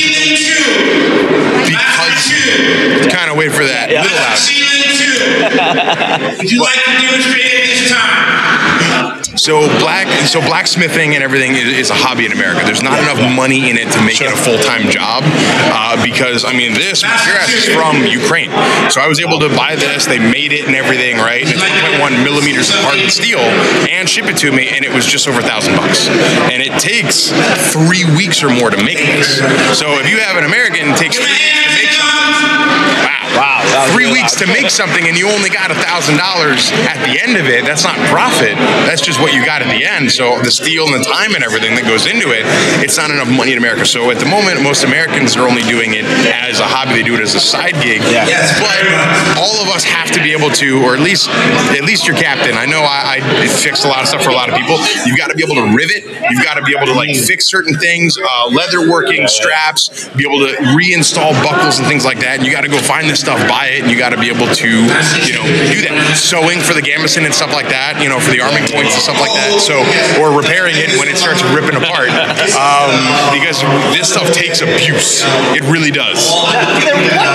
because 1.71 2.27
kind 3.07 3.31
of 3.31 3.37
wait 3.39 3.53
for 3.55 3.63
that. 3.63 3.87
Yeah. 3.87 4.03
Little 4.03 4.19
loud. 4.19 4.35
Would 6.43 6.51
you 6.51 6.59
like 6.59 6.83
to 6.83 6.91
demonstrate 6.99 7.47
at 7.47 7.63
this 7.71 7.87
time? 7.91 8.26
So 9.47 9.63
black, 9.79 10.11
so 10.27 10.43
blacksmithing 10.43 11.15
and 11.15 11.23
everything 11.23 11.55
is, 11.55 11.87
is 11.87 11.89
a 11.89 11.95
hobby 11.95 12.27
in 12.27 12.35
America. 12.35 12.67
There's 12.67 12.83
not 12.83 12.99
enough 12.99 13.15
money 13.31 13.71
in 13.71 13.79
it 13.79 13.87
to 13.95 14.03
make 14.03 14.19
it 14.19 14.27
a 14.27 14.35
full 14.35 14.59
time 14.59 14.91
job 14.91 15.23
uh, 15.71 15.95
because 16.03 16.43
I 16.43 16.51
mean 16.51 16.75
this 16.75 16.99
is 16.99 17.63
from 17.71 18.03
Ukraine. 18.03 18.51
So 18.91 18.99
I 18.99 19.07
was 19.07 19.23
able 19.23 19.39
to 19.39 19.47
buy 19.55 19.79
this. 19.79 20.03
They 20.03 20.19
made 20.19 20.51
it 20.51 20.67
and 20.67 20.75
everything 20.75 21.15
right. 21.23 21.47
And 21.47 21.55
it's 21.55 21.63
1.1 21.63 22.27
millimeters 22.27 22.67
of 22.75 22.75
hardened 22.83 23.07
steel 23.07 23.39
and 23.87 24.03
ship 24.11 24.27
it 24.27 24.35
to 24.43 24.51
me, 24.51 24.67
and 24.67 24.83
it 24.83 24.91
was 24.91 25.07
just 25.07 25.31
over 25.31 25.39
a 25.39 25.47
thousand 25.47 25.79
bucks. 25.79 26.11
And 26.51 26.59
it 26.59 26.75
takes 26.83 27.31
three 27.71 28.03
weeks 28.19 28.43
or 28.43 28.51
more 28.51 28.67
to 28.67 28.83
make 28.83 28.99
this. 28.99 29.39
So 29.79 29.95
if 30.03 30.11
you 30.11 30.19
have 30.27 30.35
an 30.35 30.43
American, 30.43 30.91
it 30.91 30.99
takes 30.99 31.15
three 31.15 31.31
weeks 31.31 31.63
to 31.63 31.71
make 31.71 31.86
Three 33.93 34.11
weeks 34.11 34.35
to 34.41 34.47
make 34.47 34.69
something 34.69 35.07
and 35.07 35.17
you 35.17 35.29
only 35.29 35.49
got 35.49 35.71
a 35.71 35.75
thousand 35.75 36.17
dollars 36.17 36.71
at 36.89 36.99
the 37.05 37.19
end 37.21 37.37
of 37.37 37.45
it. 37.45 37.65
That's 37.65 37.83
not 37.83 37.95
profit. 38.09 38.57
That's 38.89 39.01
just 39.01 39.19
what 39.19 39.33
you 39.33 39.45
got 39.45 39.61
at 39.61 39.69
the 39.69 39.85
end. 39.85 40.11
So 40.11 40.39
the 40.41 40.51
steel 40.51 40.85
and 40.85 40.95
the 40.95 41.05
time 41.05 41.35
and 41.35 41.43
everything 41.43 41.75
that 41.75 41.85
goes 41.85 42.05
into 42.05 42.33
it, 42.33 42.43
it's 42.83 42.97
not 42.97 43.11
enough 43.11 43.29
money 43.29 43.53
in 43.53 43.57
America. 43.57 43.85
So 43.85 44.09
at 44.11 44.19
the 44.19 44.25
moment, 44.29 44.61
most 44.63 44.83
Americans 44.83 45.35
are 45.35 45.47
only 45.47 45.63
doing 45.63 45.93
it 45.93 46.05
as 46.29 46.59
a 46.59 46.67
hobby. 46.67 46.97
They 46.97 47.03
do 47.03 47.15
it 47.15 47.21
as 47.21 47.35
a 47.35 47.39
side 47.43 47.75
gig. 47.83 48.01
Yeah. 48.09 48.25
But 48.57 49.37
all 49.37 49.61
of 49.61 49.69
us 49.69 49.83
have 49.83 50.11
to 50.11 50.21
be 50.23 50.31
able 50.33 50.49
to, 50.61 50.83
or 50.83 50.95
at 50.95 51.01
least 51.01 51.29
at 51.77 51.83
least 51.83 52.07
your 52.07 52.15
captain. 52.15 52.55
I 52.55 52.65
know 52.65 52.81
I, 52.81 53.21
I 53.21 53.47
fixed 53.47 53.85
a 53.85 53.87
lot 53.87 54.01
of 54.01 54.07
stuff 54.07 54.23
for 54.23 54.31
a 54.31 54.37
lot 54.37 54.49
of 54.49 54.55
people. 54.55 54.77
You've 55.05 55.17
got 55.17 55.29
to 55.29 55.35
be 55.35 55.43
able 55.43 55.55
to 55.55 55.75
rivet. 55.75 56.03
You've 56.29 56.43
got 56.43 56.55
to 56.55 56.63
be 56.63 56.75
able 56.75 56.87
to 56.87 56.97
like 56.97 57.15
fix 57.15 57.45
certain 57.45 57.77
things, 57.77 58.17
uh, 58.17 58.47
leather 58.49 58.89
working, 58.89 59.27
straps, 59.27 60.09
be 60.15 60.25
able 60.25 60.39
to 60.45 60.53
reinstall 60.75 61.31
buckles 61.43 61.79
and 61.79 61.87
things 61.87 62.05
like 62.05 62.19
that. 62.19 62.37
And 62.37 62.45
you 62.45 62.51
got 62.51 62.61
to 62.61 62.69
go 62.69 62.79
find 62.79 63.09
this 63.09 63.19
stuff, 63.19 63.39
buy 63.47 63.66
you 63.87 63.97
got 63.97 64.11
to 64.15 64.19
be 64.19 64.29
able 64.31 64.47
to, 64.47 64.69
you 65.27 65.33
know, 65.35 65.45
do 65.69 65.77
that. 65.85 65.95
Sewing 66.15 66.59
for 66.63 66.73
the 66.73 66.83
gambeson 66.83 67.25
and 67.27 67.33
stuff 67.33 67.51
like 67.51 67.69
that, 67.69 67.99
you 68.01 68.09
know, 68.09 68.19
for 68.19 68.31
the 68.31 68.41
arming 68.41 68.65
points 68.71 68.95
and 68.95 69.03
stuff 69.03 69.19
like 69.19 69.33
that. 69.35 69.59
So, 69.59 69.83
or 70.21 70.31
repairing 70.33 70.75
it 70.79 70.95
when 70.97 71.07
it 71.11 71.19
starts 71.19 71.43
ripping 71.53 71.75
apart, 71.77 72.11
um, 72.55 72.91
because 73.35 73.61
this 73.93 74.09
stuff 74.11 74.31
takes 74.31 74.63
abuse. 74.63 75.23
It 75.53 75.63
really 75.67 75.91
does. 75.91 76.31
What 76.31 76.55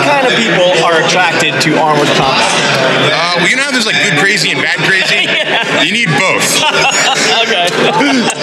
kind 0.09 0.25
of 0.27 0.35
people 0.39 0.69
are 0.85 0.99
attracted 1.05 1.61
to 1.69 1.71
armored 1.79 2.11
combat? 2.17 2.51
Uh, 3.13 3.43
well, 3.43 3.49
you 3.49 3.57
know 3.57 3.65
how 3.69 3.73
there's 3.73 3.89
like 3.89 3.99
good 4.03 4.19
crazy 4.19 4.51
and 4.51 4.61
bad 4.61 4.81
crazy? 4.89 5.25
You 5.83 5.91
need 5.91 6.07
both. 6.15 6.63
Okay. 7.33 7.67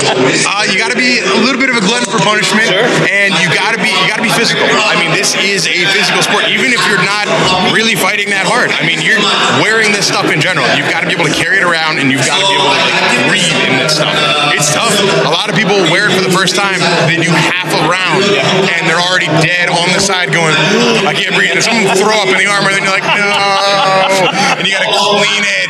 Uh, 0.50 0.66
you 0.68 0.76
got 0.82 0.90
to 0.92 0.98
be 0.98 1.22
a 1.22 1.40
little 1.46 1.62
bit 1.62 1.70
of 1.70 1.78
a 1.78 1.84
glutton 1.86 2.10
for 2.10 2.18
punishment, 2.26 2.66
Sure. 2.68 2.84
and 3.08 3.32
you 3.40 3.48
got 3.54 3.72
to 3.78 3.80
be 3.80 3.88
you 3.94 4.06
got 4.10 4.18
to 4.18 4.26
be 4.26 4.34
physical. 4.34 4.66
I 4.66 4.98
mean, 4.98 5.14
this 5.14 5.38
is 5.38 5.68
a 5.70 5.86
physical 5.94 6.20
sport, 6.26 6.50
even 6.50 6.74
if 6.74 6.82
you're 6.90 7.02
not 7.06 7.30
really 7.72 7.94
fighting 7.96 8.34
that 8.34 8.50
hard. 8.50 8.74
I 8.74 8.84
mean, 8.84 9.00
you're 9.06 9.22
wearing 9.62 9.94
this 9.94 10.10
stuff 10.10 10.28
in 10.34 10.42
general. 10.42 10.66
You've 10.76 10.90
got 10.90 11.06
to 11.06 11.08
be 11.08 11.14
able 11.16 11.30
to 11.30 11.36
carry 11.36 11.62
it 11.62 11.66
around, 11.66 12.02
and 12.02 12.10
you've 12.12 12.26
got 12.26 12.42
to 12.42 12.46
be 12.50 12.56
able 12.58 12.68
to 12.74 12.76
like 12.82 13.30
breathe 13.30 13.60
in 13.70 13.78
this 13.80 13.96
stuff. 14.02 14.12
It's 14.58 14.74
tough. 14.74 14.92
A 15.24 15.32
lot 15.32 15.48
of 15.48 15.56
people 15.56 15.78
wear 15.94 16.10
it 16.10 16.14
for 16.18 16.24
the 16.26 16.34
first 16.34 16.58
time. 16.58 16.82
They 17.06 17.22
do 17.22 17.30
half 17.32 17.70
a 17.72 17.82
round, 17.88 18.26
and 18.74 18.90
they're 18.90 19.00
already 19.02 19.30
dead 19.46 19.70
on 19.70 19.88
the 19.94 20.02
side, 20.02 20.34
going, 20.34 20.56
"I 21.06 21.14
can't 21.14 21.36
breathe." 21.38 21.54
And 21.56 21.62
someone 21.64 21.86
throw 21.96 22.18
up 22.20 22.28
in 22.34 22.38
the 22.42 22.50
armor, 22.50 22.74
then 22.74 22.82
you're 22.84 22.96
like, 22.96 23.06
"No," 23.06 23.30
and 24.58 24.64
you 24.66 24.74
got 24.74 24.84
to 24.90 24.94
clean 24.98 25.44
it. 25.46 25.68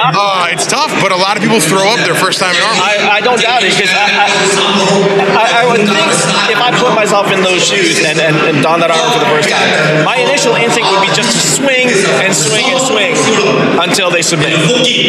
Uh, 0.00 0.48
it's 0.54 0.66
tough, 0.66 0.90
but 1.02 1.12
a 1.12 1.18
lot 1.20 1.36
of 1.36 1.42
people 1.42 1.60
throw 1.60 1.84
up 1.92 2.00
their 2.06 2.14
first 2.16 2.37
time 2.38 2.54
in. 2.54 2.62
I, 2.62 3.18
I 3.18 3.20
don't 3.20 3.42
doubt 3.42 3.66
it 3.66 3.74
because 3.74 3.90
I, 3.90 4.06
I, 5.34 5.44
I, 5.60 5.62
would 5.66 5.82
think 5.82 6.10
if 6.48 6.60
I 6.62 6.70
put 6.78 6.94
myself 6.94 7.28
in 7.34 7.42
those 7.42 7.60
shoes 7.60 7.98
and, 8.06 8.18
and, 8.22 8.36
and 8.46 8.56
don 8.62 8.78
that 8.80 8.94
armor 8.94 9.10
for 9.10 9.20
the 9.20 9.30
first 9.30 9.50
time, 9.50 9.66
my 10.06 10.16
initial 10.22 10.54
instinct 10.54 10.86
would 10.94 11.02
be 11.02 11.10
just 11.10 11.34
to 11.34 11.40
swing 11.42 11.90
and 12.22 12.30
swing 12.30 12.66
and 12.70 12.78
swing 12.78 13.12
until 13.82 14.08
they 14.08 14.22
submit. 14.22 14.54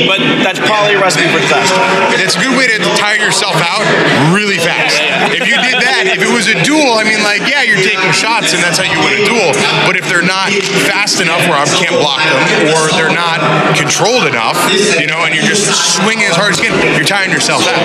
But 0.09 0.19
that's 0.41 0.59
probably 0.59 0.97
a 0.97 1.01
recipe 1.01 1.29
for 1.29 1.39
disaster. 1.39 1.77
It's 2.17 2.33
a 2.35 2.41
good 2.41 2.57
way 2.57 2.65
to 2.67 2.77
tire 2.97 3.21
yourself 3.21 3.55
out 3.61 3.85
really 4.33 4.57
fast. 4.57 4.97
If 5.29 5.45
you 5.45 5.55
did 5.61 5.77
that, 5.79 6.09
if 6.09 6.25
it 6.25 6.31
was 6.33 6.49
a 6.49 6.57
duel, 6.65 6.97
I 6.97 7.05
mean, 7.05 7.21
like, 7.21 7.45
yeah, 7.45 7.61
you're 7.61 7.81
taking 7.81 8.09
shots 8.11 8.57
and 8.57 8.61
that's 8.61 8.81
how 8.81 8.87
you 8.89 8.97
win 9.05 9.21
a 9.21 9.23
duel. 9.25 9.53
But 9.85 9.95
if 9.95 10.09
they're 10.09 10.25
not 10.25 10.49
fast 10.89 11.21
enough 11.21 11.45
where 11.45 11.57
I 11.57 11.65
can't 11.69 11.93
block 11.93 12.21
them, 12.25 12.73
or 12.73 12.89
they're 12.97 13.13
not 13.13 13.39
controlled 13.77 14.25
enough, 14.25 14.57
you 14.97 15.05
know, 15.05 15.21
and 15.25 15.33
you're 15.35 15.45
just 15.45 15.69
swinging 15.95 16.25
as 16.25 16.35
hard 16.35 16.55
as 16.55 16.57
you 16.57 16.69
can, 16.69 16.75
you're 16.95 17.07
tiring 17.19 17.35
yourself 17.35 17.67
out. 17.67 17.83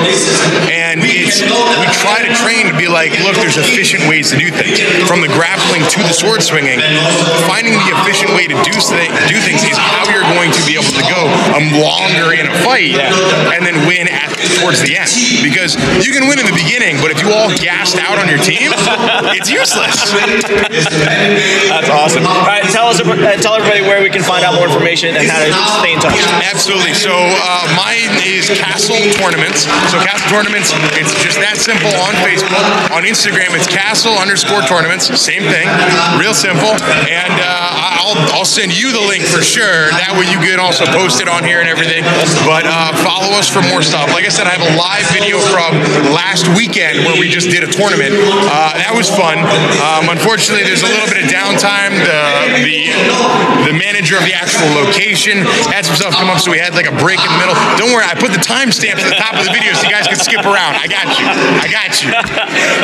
And 0.71 1.03
it's 1.03 1.43
we 1.43 1.87
try 1.99 2.23
to 2.23 2.31
train 2.39 2.71
to 2.71 2.77
be 2.79 2.87
like, 2.87 3.11
look, 3.27 3.35
there's 3.43 3.59
efficient 3.59 4.07
ways 4.07 4.31
to 4.31 4.39
do 4.39 4.51
things. 4.55 4.79
From 5.11 5.21
the 5.27 5.31
grappling 5.35 5.83
to 5.83 5.99
the 6.07 6.15
sword 6.15 6.39
swinging, 6.39 6.79
finding 7.51 7.75
the 7.75 7.91
efficient 7.99 8.31
way 8.39 8.47
to 8.47 8.55
do, 8.63 8.71
do 8.71 9.37
things 9.43 9.67
is 9.67 9.75
how 9.75 10.07
you're 10.07 10.27
going 10.39 10.55
to 10.55 10.63
be 10.71 10.79
able 10.79 10.95
to 10.95 11.07
go 11.11 11.27
um, 11.51 11.67
longer 11.75 12.31
in 12.31 12.47
a 12.47 12.55
fight 12.63 12.95
and 13.51 13.67
then 13.67 13.75
win 13.91 14.07
at 14.07 14.31
towards 14.63 14.79
the 14.87 14.95
end. 14.95 15.11
Because 15.43 15.75
you 16.07 16.15
can 16.15 16.31
win 16.31 16.39
in 16.39 16.47
the 16.47 16.55
beginning, 16.55 17.03
but 17.03 17.11
if 17.11 17.19
you 17.19 17.35
all 17.35 17.51
gassed 17.59 17.99
out 17.99 18.23
on 18.23 18.31
your 18.31 18.39
team, 18.39 18.71
it's 19.35 19.51
useless. 19.51 19.99
That's 21.75 21.91
awesome. 21.91 22.23
All 22.23 22.47
right, 22.47 22.63
tell 22.71 22.87
us, 22.87 23.03
uh, 23.03 23.11
tell 23.43 23.59
everybody 23.59 23.83
where 23.83 23.99
we 23.99 24.11
can 24.11 24.23
find 24.23 24.47
out 24.47 24.55
more 24.55 24.71
information 24.71 25.19
and 25.19 25.27
how 25.27 25.43
to 25.43 25.51
stay 25.83 25.93
in 25.95 25.99
touch. 25.99 26.15
Absolutely. 26.55 26.95
So 26.95 27.11
uh, 27.11 27.67
mine 27.75 28.15
is 28.23 28.47
Castle 28.55 29.01
Tournaments. 29.25 29.65
So 29.89 29.97
Castle 30.05 30.29
Tournaments, 30.29 30.77
it's 31.01 31.17
just 31.25 31.41
that 31.41 31.57
simple 31.57 31.89
on 32.05 32.13
Facebook. 32.21 32.61
On 32.93 33.09
Instagram, 33.09 33.57
it's 33.57 33.65
Castle 33.65 34.13
underscore 34.21 34.61
Tournaments. 34.69 35.09
Same 35.17 35.49
thing. 35.49 35.65
Real 36.21 36.37
simple. 36.37 36.77
And 37.09 37.35
uh, 37.41 38.05
I'll 38.05 38.21
I'll 38.37 38.45
send 38.45 38.77
you 38.77 38.93
the 38.93 39.01
link 39.01 39.25
for 39.25 39.41
sure. 39.41 39.89
That 39.97 40.13
way 40.21 40.29
you 40.29 40.37
can 40.45 40.61
also 40.61 40.85
post 40.93 41.25
it 41.25 41.29
on 41.33 41.41
here 41.41 41.65
and 41.65 41.73
everything. 41.73 42.05
But 42.45 42.69
uh, 42.69 42.93
follow 43.01 43.33
us 43.41 43.49
for 43.49 43.65
more 43.65 43.81
stuff. 43.81 44.13
Like 44.13 44.29
I 44.29 44.33
said, 44.33 44.45
I 44.45 44.53
have 44.61 44.67
a 44.67 44.77
live 44.77 45.09
video 45.09 45.41
from 45.41 45.73
last 46.13 46.45
weekend 46.53 47.09
where 47.09 47.17
we 47.17 47.33
just 47.33 47.49
did 47.49 47.65
a 47.65 47.71
tournament. 47.73 48.13
Uh, 48.13 48.77
that 48.77 48.93
was 48.93 49.09
fun. 49.09 49.41
Um, 49.81 50.13
unfortunately, 50.13 50.69
there's 50.69 50.85
a 50.85 50.91
little 50.93 51.09
bit 51.09 51.25
of 51.25 51.33
downtime. 51.33 51.97
The 52.05 52.61
the 52.61 53.73
the 53.73 53.75
manager 53.75 54.21
of 54.21 54.29
the 54.29 54.37
actual 54.37 54.69
location 54.77 55.41
had 55.73 55.89
some 55.89 55.97
stuff 55.97 56.13
come 56.13 56.29
up, 56.29 56.45
so 56.45 56.53
we 56.53 56.61
had 56.61 56.77
like 56.77 56.85
a 56.85 56.97
break 57.01 57.25
in 57.25 57.31
the 57.33 57.41
middle. 57.41 57.57
Don't 57.81 57.89
worry, 57.97 58.05
I 58.05 58.13
put 58.13 58.37
the 58.37 58.45
timestamp 58.45 59.01
at 59.01 59.14
top 59.21 59.37
of 59.39 59.45
the 59.47 59.53
video 59.53 59.73
so 59.77 59.87
you 59.87 59.95
guys 59.95 60.07
can 60.09 60.19
skip 60.19 60.45
around. 60.45 60.77
I 60.77 60.87
got 60.89 61.07
you. 61.17 61.27
I 61.27 61.69
got 61.71 61.91
you. 62.03 62.11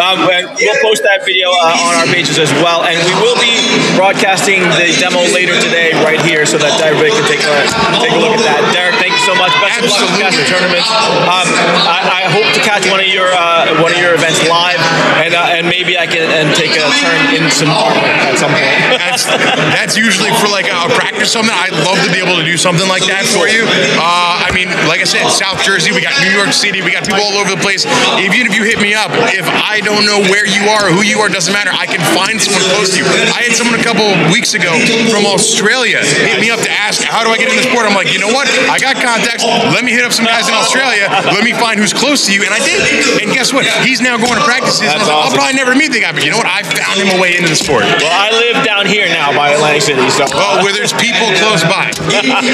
Um, 0.01 0.25
we'll 0.25 0.81
post 0.81 1.05
that 1.05 1.27
video 1.29 1.53
uh, 1.53 1.77
on 1.89 1.93
our 2.01 2.09
pages 2.09 2.39
as 2.39 2.49
well, 2.65 2.85
and 2.89 2.97
we 3.05 3.13
will 3.21 3.37
be 3.37 3.53
broadcasting 3.99 4.65
the 4.81 4.89
demo 4.97 5.21
later 5.35 5.53
today 5.61 5.93
right 6.01 6.21
here, 6.25 6.47
so 6.49 6.57
that 6.57 6.81
everybody 6.81 7.13
can 7.13 7.27
take 7.29 7.43
a 7.45 7.53
take 8.01 8.17
a 8.17 8.21
look 8.21 8.33
at 8.33 8.43
that. 8.49 8.65
Derek, 8.73 8.97
so 9.21 9.35
much. 9.37 9.53
Best 9.61 9.85
of 9.85 9.91
luck 9.91 10.01
with 10.09 10.17
Castle 10.21 10.47
tournaments. 10.49 10.89
Um, 10.89 11.49
I, 11.87 12.25
I 12.25 12.33
hope 12.33 12.49
to 12.57 12.63
catch 12.65 12.89
one 12.89 13.01
of 13.01 13.09
your 13.09 13.29
uh, 13.29 13.81
one 13.85 13.93
of 13.93 14.01
your 14.01 14.17
events 14.17 14.41
live, 14.49 14.81
and 15.21 15.37
uh, 15.37 15.57
and 15.57 15.69
maybe 15.69 16.01
I 16.01 16.07
can 16.09 16.25
and 16.25 16.53
take 16.57 16.73
a 16.77 16.85
turn 17.01 17.21
in 17.37 17.51
some 17.53 17.71
armor 17.71 18.09
at 18.25 18.41
some 18.41 18.51
point. 18.51 18.67
That's 18.97 19.29
that's 19.77 19.95
usually 19.97 20.33
for 20.41 20.49
like 20.49 20.69
a 20.69 20.89
practice 20.97 21.33
something. 21.33 21.53
I'd 21.53 21.77
love 21.85 22.01
to 22.05 22.11
be 22.11 22.19
able 22.19 22.41
to 22.41 22.47
do 22.47 22.57
something 22.57 22.89
like 22.89 23.05
that 23.07 23.29
for 23.29 23.47
you. 23.47 23.65
Uh, 24.01 24.47
I 24.47 24.51
mean, 24.57 24.73
like 24.89 25.05
I 25.05 25.09
said, 25.09 25.29
South 25.29 25.61
Jersey, 25.63 25.93
we 25.93 26.01
got 26.01 26.17
New 26.25 26.33
York 26.33 26.57
City, 26.57 26.81
we 26.81 26.93
got 26.97 27.05
people 27.05 27.23
all 27.23 27.37
over 27.39 27.53
the 27.53 27.63
place. 27.63 27.85
Even 28.19 28.49
if 28.49 28.57
you 28.57 28.65
hit 28.65 28.81
me 28.81 28.97
up, 28.97 29.13
if 29.37 29.45
I 29.47 29.85
don't 29.85 30.09
know 30.09 30.21
where 30.33 30.49
you 30.49 30.73
are 30.73 30.89
or 30.89 30.93
who 30.97 31.05
you 31.05 31.21
are, 31.21 31.29
doesn't 31.29 31.53
matter. 31.53 31.71
I 31.71 31.87
can 31.87 32.01
find 32.17 32.41
someone 32.41 32.65
close 32.75 32.97
to 32.97 33.05
you. 33.05 33.07
I 33.07 33.45
had 33.45 33.55
someone 33.55 33.79
a 33.79 33.85
couple 33.85 34.07
weeks 34.33 34.57
ago 34.57 34.73
from 35.13 35.29
Australia 35.29 36.01
hit 36.01 36.41
me 36.41 36.51
up 36.51 36.61
to 36.61 36.71
ask, 36.71 37.03
how 37.03 37.25
do 37.25 37.31
I 37.31 37.39
get 37.39 37.51
in 37.51 37.57
the 37.57 37.67
sport? 37.67 37.87
I'm 37.87 37.95
like, 37.95 38.13
you 38.13 38.21
know 38.21 38.31
what? 38.31 38.49
I 38.71 38.79
got 38.79 38.97
contacts. 39.11 39.43
Let 39.75 39.83
me 39.83 39.91
hit 39.91 40.07
up 40.07 40.15
some 40.15 40.27
guys 40.27 40.47
in 40.47 40.55
Australia. 40.55 41.11
Let 41.35 41.43
me 41.43 41.51
find 41.51 41.79
who's 41.83 41.93
close 41.93 42.27
to 42.27 42.31
you. 42.31 42.47
And 42.47 42.55
I 42.55 42.63
did. 42.63 42.79
And 43.23 43.35
guess 43.35 43.51
what? 43.53 43.67
He's 43.83 44.01
now 44.01 44.15
going 44.17 44.39
to 44.39 44.47
practices. 44.47 44.87
And 44.87 44.95
I 44.95 44.99
was 45.03 45.09
like, 45.11 45.19
I'll 45.19 45.35
probably 45.35 45.57
never 45.59 45.75
meet 45.75 45.91
the 45.91 46.01
guy, 46.01 46.15
but 46.15 46.23
you 46.23 46.31
know 46.31 46.39
what? 46.39 46.47
I 46.47 46.63
found 46.63 47.03
him 47.03 47.11
a 47.11 47.19
way 47.19 47.35
into 47.35 47.51
the 47.51 47.59
sport. 47.59 47.83
Well, 47.99 48.15
I 48.15 48.31
live 48.31 48.63
down 48.63 48.87
here 48.87 49.11
now 49.11 49.35
by 49.35 49.51
Atlantic 49.51 49.83
City, 49.83 50.07
so 50.11 50.31
Well, 50.31 50.63
where 50.63 50.73
there's 50.73 50.95
people 50.95 51.27
close 51.43 51.67
by. 51.67 51.91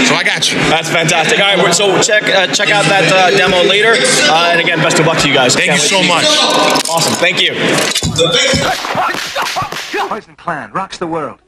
So 0.09 0.17
I 0.17 0.25
got 0.25 0.49
you. 0.51 0.59
that's 0.73 0.89
fantastic. 0.89 1.39
All 1.41 1.57
right, 1.57 1.75
so 1.75 2.01
check 2.01 2.25
uh, 2.25 2.47
check 2.49 2.71
out 2.71 2.85
that 2.89 3.07
uh, 3.13 3.37
demo 3.37 3.63
later, 3.69 3.95
uh, 4.31 4.53
and 4.53 4.61
again, 4.61 4.79
best 4.79 4.99
of 4.99 5.07
luck 5.07 5.19
to 5.19 5.29
you 5.29 5.35
guys. 5.35 5.55
Thank 5.55 5.73
you 5.73 5.79
so 5.79 6.03
much. 6.03 6.25
see 6.25 6.91
Awesome, 6.91 7.15
thank 7.21 7.41
you. 7.41 7.53
Poison 10.09 10.37
Clan 10.37 10.73
rocks 10.73 10.99
the 10.99 11.07
world. 11.07 11.41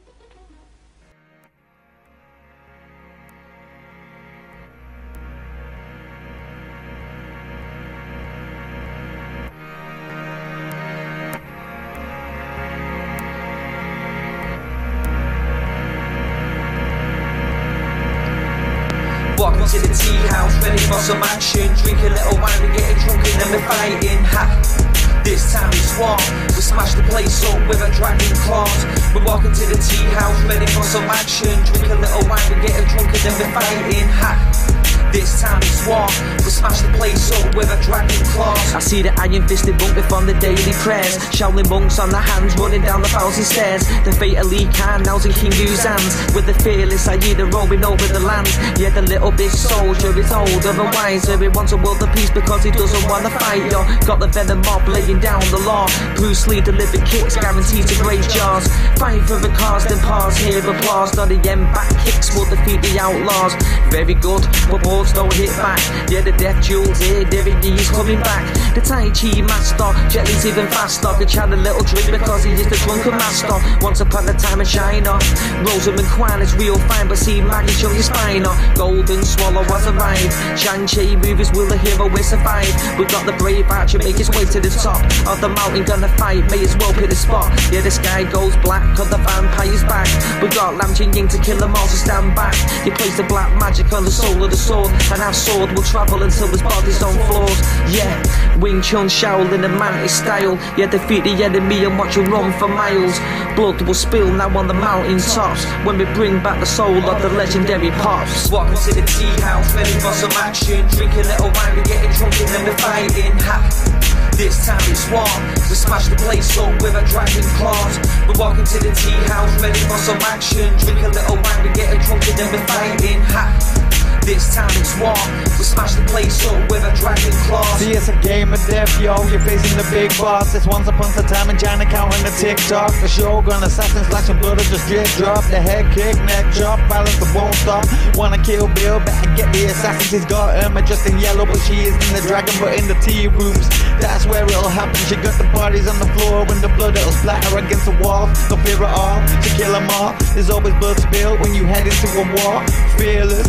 Ready 20.79 20.93
for 20.93 21.01
some 21.01 21.23
action. 21.23 21.75
Drink 21.83 21.99
a 22.01 22.11
little 22.11 22.39
wine, 22.41 22.63
we 22.63 22.77
getting 22.77 22.97
drunk 23.03 23.27
and 23.27 23.41
then 23.41 23.51
we're 23.53 23.67
fighting. 23.67 24.23
Ha! 24.31 25.23
This 25.25 25.53
time 25.53 25.71
it's 25.73 25.99
war. 25.99 26.17
We 26.55 26.63
smash 26.63 26.95
the 26.95 27.03
place 27.03 27.45
up 27.45 27.69
with 27.69 27.83
a 27.83 27.91
dragon 27.91 28.37
claws. 28.47 28.87
We're 29.15 29.25
walking 29.25 29.53
to 29.53 29.67
the 29.67 29.77
tea 29.77 30.07
house, 30.15 30.41
ready 30.45 30.67
for 30.67 30.83
some 30.83 31.05
action. 31.05 31.59
Drink 31.67 31.91
a 31.91 31.97
little 31.97 32.29
wine, 32.29 32.47
we 32.51 32.67
getting 32.67 32.87
drunk 32.89 33.09
and 33.09 33.23
then 33.27 33.35
we're 33.39 33.53
fighting. 33.55 34.09
Ha! 34.23 34.68
This 35.13 35.41
time 35.41 35.59
it's 35.63 35.87
war. 35.87 36.07
We 36.45 36.51
smash 36.51 36.83
the 36.83 36.93
place 36.97 37.33
up 37.33 37.55
with 37.55 37.71
a 37.71 37.81
dragon 37.83 38.21
claws. 38.33 38.75
I 38.75 38.81
see 38.81 39.03
the 39.03 39.13
iron 39.21 39.49
fisted 39.49 39.79
monk 39.81 39.97
from 40.09 40.27
the 40.27 40.35
daily 40.35 40.73
prayers. 40.85 41.17
Shaolin 41.33 41.69
monks 41.71 41.99
on 41.99 42.11
the 42.11 42.19
hands 42.19 42.55
running 42.57 42.83
down 42.83 43.03
the 43.03 43.09
thousand 43.09 43.45
stairs. 43.45 43.87
The 44.05 44.13
fatally 44.13 44.67
Khan 44.77 45.03
now's 45.03 45.25
in 45.25 45.33
King 45.33 45.53
Yu's 45.53 45.85
hands. 45.85 46.13
With 46.35 46.47
the 46.47 46.55
fearless 46.63 47.07
Hyena 47.07 47.47
rolling 47.47 47.85
over 47.85 48.07
the 48.07 48.21
land. 48.21 48.49
Yeah, 48.79 48.91
the 48.91 49.03
little 49.03 49.33
big 49.33 49.51
soldier 49.51 50.13
is 50.19 50.31
old, 50.31 50.65
otherwise. 50.67 51.25
He 51.27 51.49
wants 51.49 51.73
a 51.73 51.79
world 51.79 52.03
of 52.03 52.13
peace 52.15 52.31
because 52.31 52.63
he 52.65 52.71
doesn't 52.71 53.09
want 53.09 53.25
to 53.25 53.33
fight. 53.39 53.65
Yo, 53.73 53.81
got 54.07 54.21
the 54.21 54.29
venom 54.29 54.61
mob 54.63 54.87
laying 54.89 55.21
down 55.21 55.41
the 55.51 55.59
law. 55.65 55.89
Bruce 56.17 56.47
Lee 56.47 56.61
delivered 56.61 57.05
kicks 57.07 57.37
guaranteed 57.37 57.87
to 57.89 57.97
break 58.03 58.21
jaws. 58.29 58.69
Fight 59.01 59.23
for 59.25 59.41
the 59.41 59.49
cause, 59.57 59.87
then 59.87 59.99
pause. 60.05 60.37
Hear 60.37 60.61
applause. 60.61 61.17
Not 61.17 61.29
the 61.29 61.41
end 61.49 61.65
back 61.73 61.89
kicks 62.05 62.35
will 62.37 62.45
defeat 62.45 62.83
the 62.83 62.99
outlaws. 63.01 63.55
Very 63.91 64.15
good, 64.15 64.45
but 64.71 64.85
balls 64.99 65.13
don't 65.13 65.33
hit 65.33 65.51
back. 65.63 65.79
Yeah, 66.11 66.23
the 66.23 66.33
death 66.33 66.59
jewels 66.63 66.99
here, 66.99 67.25
Derek 67.25 67.63
Lee's 67.63 67.91
coming 67.91 68.19
back. 68.21 68.43
The 68.75 68.81
Tai 68.81 69.11
Chi 69.15 69.41
master, 69.43 69.91
Jet 70.11 70.27
Li's 70.27 70.45
even 70.45 70.67
faster. 70.69 71.09
Could 71.19 71.29
chat 71.29 71.53
a 71.53 71.57
little 71.57 71.85
drink 71.85 72.11
because 72.11 72.43
he 72.45 72.53
is 72.53 72.67
the 72.67 72.77
drunken 72.83 73.15
master. 73.15 73.59
Once 73.81 74.01
upon 74.01 74.29
a 74.29 74.35
time 74.35 74.61
in 74.61 74.67
China, 74.67 75.19
Rosamund 75.63 76.09
Kwan 76.09 76.43
is 76.43 76.55
real 76.57 76.79
fine, 76.91 77.07
but 77.07 77.19
see 77.19 77.41
Maggie 77.41 77.73
show 77.73 77.93
your 77.93 78.03
spine. 78.03 78.43
Golden 78.75 79.23
swallow 79.23 79.63
has 79.71 79.87
arrived. 79.87 80.35
Shang-Chi 80.59 81.17
movies 81.17 81.51
will 81.53 81.69
the 81.69 81.79
hero 81.79 82.09
will 82.11 82.27
survive. 82.27 82.71
We 82.99 83.05
got 83.07 83.25
the 83.27 83.37
brave 83.39 83.71
archer 83.71 83.99
make 83.99 84.19
his 84.19 84.31
way 84.31 84.45
to 84.47 84.59
the 84.61 84.71
top 84.71 85.03
of 85.31 85.41
the 85.41 85.49
mountain, 85.49 85.85
gonna 85.85 86.11
fight. 86.19 86.51
May 86.51 86.65
as 86.65 86.77
well 86.79 86.93
pick 86.93 87.11
the 87.11 87.17
spot. 87.17 87.47
Yeah, 87.71 87.83
the 87.83 87.91
sky 87.91 88.25
goes 88.25 88.57
black, 88.67 88.83
cause 88.97 89.11
the 89.11 89.19
vampire's 89.19 89.85
back. 89.85 90.09
We 90.43 90.49
got 90.49 90.75
Lam 90.77 90.95
Ching 90.95 91.13
Ying 91.15 91.29
to 91.29 91.39
kill 91.39 91.59
them 91.59 91.75
all, 91.75 91.87
so 91.87 91.97
stand 91.97 92.35
back. 92.35 92.55
He 92.83 92.91
plays 92.91 93.17
the 93.17 93.25
black 93.25 93.51
magic 93.61 93.93
on 93.93 94.05
the 94.05 94.11
soul 94.11 94.43
of 94.43 94.51
the 94.51 94.57
sword, 94.57 94.88
and 95.13 95.23
our 95.23 95.33
sword 95.33 95.73
will 95.73 95.83
travel 95.83 96.23
until 96.23 96.49
his 96.49 96.63
body's 96.63 97.03
on 97.03 97.15
floors. 97.27 97.59
Yeah, 97.93 98.59
Wing 98.59 98.83
Chun 98.83 99.09
Shaolin 99.09 99.65
and 99.65 99.79
Mantis 99.79 100.19
style. 100.19 100.57
Yeah, 100.77 100.91
defeat 100.91 101.25
the 101.25 101.45
enemy 101.45 101.85
and 101.85 101.99
watch 101.99 102.17
him 102.17 102.31
run 102.31 102.53
for 102.59 102.69
miles. 102.69 103.19
Blood 103.57 103.81
will 103.83 103.95
spill 103.95 104.33
now 104.33 104.57
on 104.57 104.69
the 104.69 104.75
mountain 104.75 105.19
tops 105.19 105.65
when 105.85 105.99
we 105.99 106.05
bring 106.15 106.43
back 106.43 106.61
the 106.61 106.67
soul 106.67 106.97
of 107.11 107.23
the 107.23 107.29
legendary 107.31 107.91
pops. 108.03 108.51
Welcome 108.51 108.77
to 108.77 108.95
the 108.95 109.03
tea 109.07 109.41
house, 109.43 109.75
ready 109.75 109.93
for 109.99 110.13
some 110.13 110.33
action. 110.33 110.87
Drink 110.89 111.13
a 111.15 111.25
little 111.27 111.51
wine, 111.51 111.77
we 111.77 111.83
getting 111.83 112.13
drunk 112.13 112.39
and 112.41 112.49
then 112.49 112.65
we're 112.67 112.79
fighting. 112.79 113.33
Ha. 113.47 113.99
This 114.39 114.67
time 114.67 114.79
it's 114.87 115.03
war. 115.11 115.27
We 115.69 115.75
smash 115.75 116.07
the 116.07 116.17
place 116.17 116.57
up 116.59 116.71
with 116.81 116.95
a 116.95 117.05
dragon 117.11 117.43
claws. 117.59 117.99
We're 118.29 118.39
walking 118.39 118.65
to 118.65 118.79
the 118.79 118.95
tea 118.95 119.19
house, 119.27 119.51
ready 119.61 119.81
for 119.81 119.99
some 119.99 120.19
action. 120.23 120.71
Drink 120.79 121.03
a 121.03 121.09
little 121.09 121.37
wine, 121.43 121.63
we 121.67 121.75
getting 121.75 122.01
drunk 122.07 122.29
and 122.29 122.39
then 122.39 122.53
we're 122.53 122.67
fighting. 122.67 123.21
Ha. 123.35 123.88
This 124.29 124.55
time 124.55 124.69
it's 124.77 124.93
war. 125.01 125.17
We 125.57 125.65
smash 125.65 125.97
the 125.97 126.05
place 126.05 126.45
up 126.45 126.69
with 126.69 126.85
a 126.85 126.93
dragon 127.01 127.33
claw. 127.49 127.65
See, 127.81 127.97
it's 127.97 128.13
a 128.13 128.17
game 128.21 128.53
of 128.53 128.61
death, 128.69 128.93
yo. 129.01 129.17
You're 129.33 129.41
facing 129.41 129.73
the 129.81 129.89
big 129.89 130.13
boss. 130.21 130.55
It's 130.55 130.67
once 130.67 130.87
upon 130.87 131.17
a 131.17 131.25
time 131.25 131.49
in 131.49 131.57
China 131.57 131.89
counting 131.89 132.21
the 132.21 132.29
tick 132.37 132.61
tock. 132.69 132.93
The 133.01 133.09
shogun, 133.09 133.65
assassins, 133.65 134.07
slashing 134.09 134.37
blood, 134.37 134.61
or 134.61 134.69
just 134.69 134.85
drip 134.87 135.09
drop. 135.17 135.49
The 135.49 135.57
head 135.57 135.89
kick, 135.97 136.13
neck 136.29 136.53
chop, 136.53 136.77
violence 136.93 137.17
that 137.17 137.33
won't 137.33 137.55
stop. 137.65 137.89
Wanna 138.21 138.37
kill 138.45 138.69
Bill, 138.77 139.01
better 139.01 139.33
get 139.33 139.49
the 139.49 139.73
assassins. 139.73 140.13
He's 140.13 140.27
got 140.27 140.63
Irma 140.63 140.83
just 140.83 141.09
in 141.09 141.17
yellow, 141.19 141.47
but 141.47 141.57
she 141.65 141.89
isn't 141.89 142.13
the 142.13 142.21
dragon, 142.29 142.53
but 142.61 142.77
in 142.77 142.85
the 142.85 143.01
tea 143.01 143.33
rooms. 143.33 143.65
That's 143.97 144.29
where 144.29 144.45
it'll 144.45 144.69
happen. 144.69 145.01
She 145.09 145.17
got 145.17 145.41
the 145.41 145.49
bodies 145.57 145.89
on 145.89 145.99
the 145.99 146.11
floor 146.21 146.45
when 146.45 146.61
the 146.61 146.69
blood 146.77 147.01
it'll 147.01 147.17
splatter 147.17 147.57
against 147.57 147.89
the 147.89 147.97
wall. 148.05 148.29
No 148.53 148.61
fear 148.61 148.85
at 148.85 148.93
all 148.93 149.25
to 149.25 149.49
kill 149.57 149.73
them 149.73 149.89
all. 149.97 150.13
There's 150.37 150.51
always 150.51 150.75
blood 150.77 151.01
spilled 151.01 151.41
when 151.41 151.55
you 151.55 151.65
head 151.65 151.89
into 151.89 152.13
a 152.13 152.29
war. 152.45 152.61
Fearless, 153.01 153.49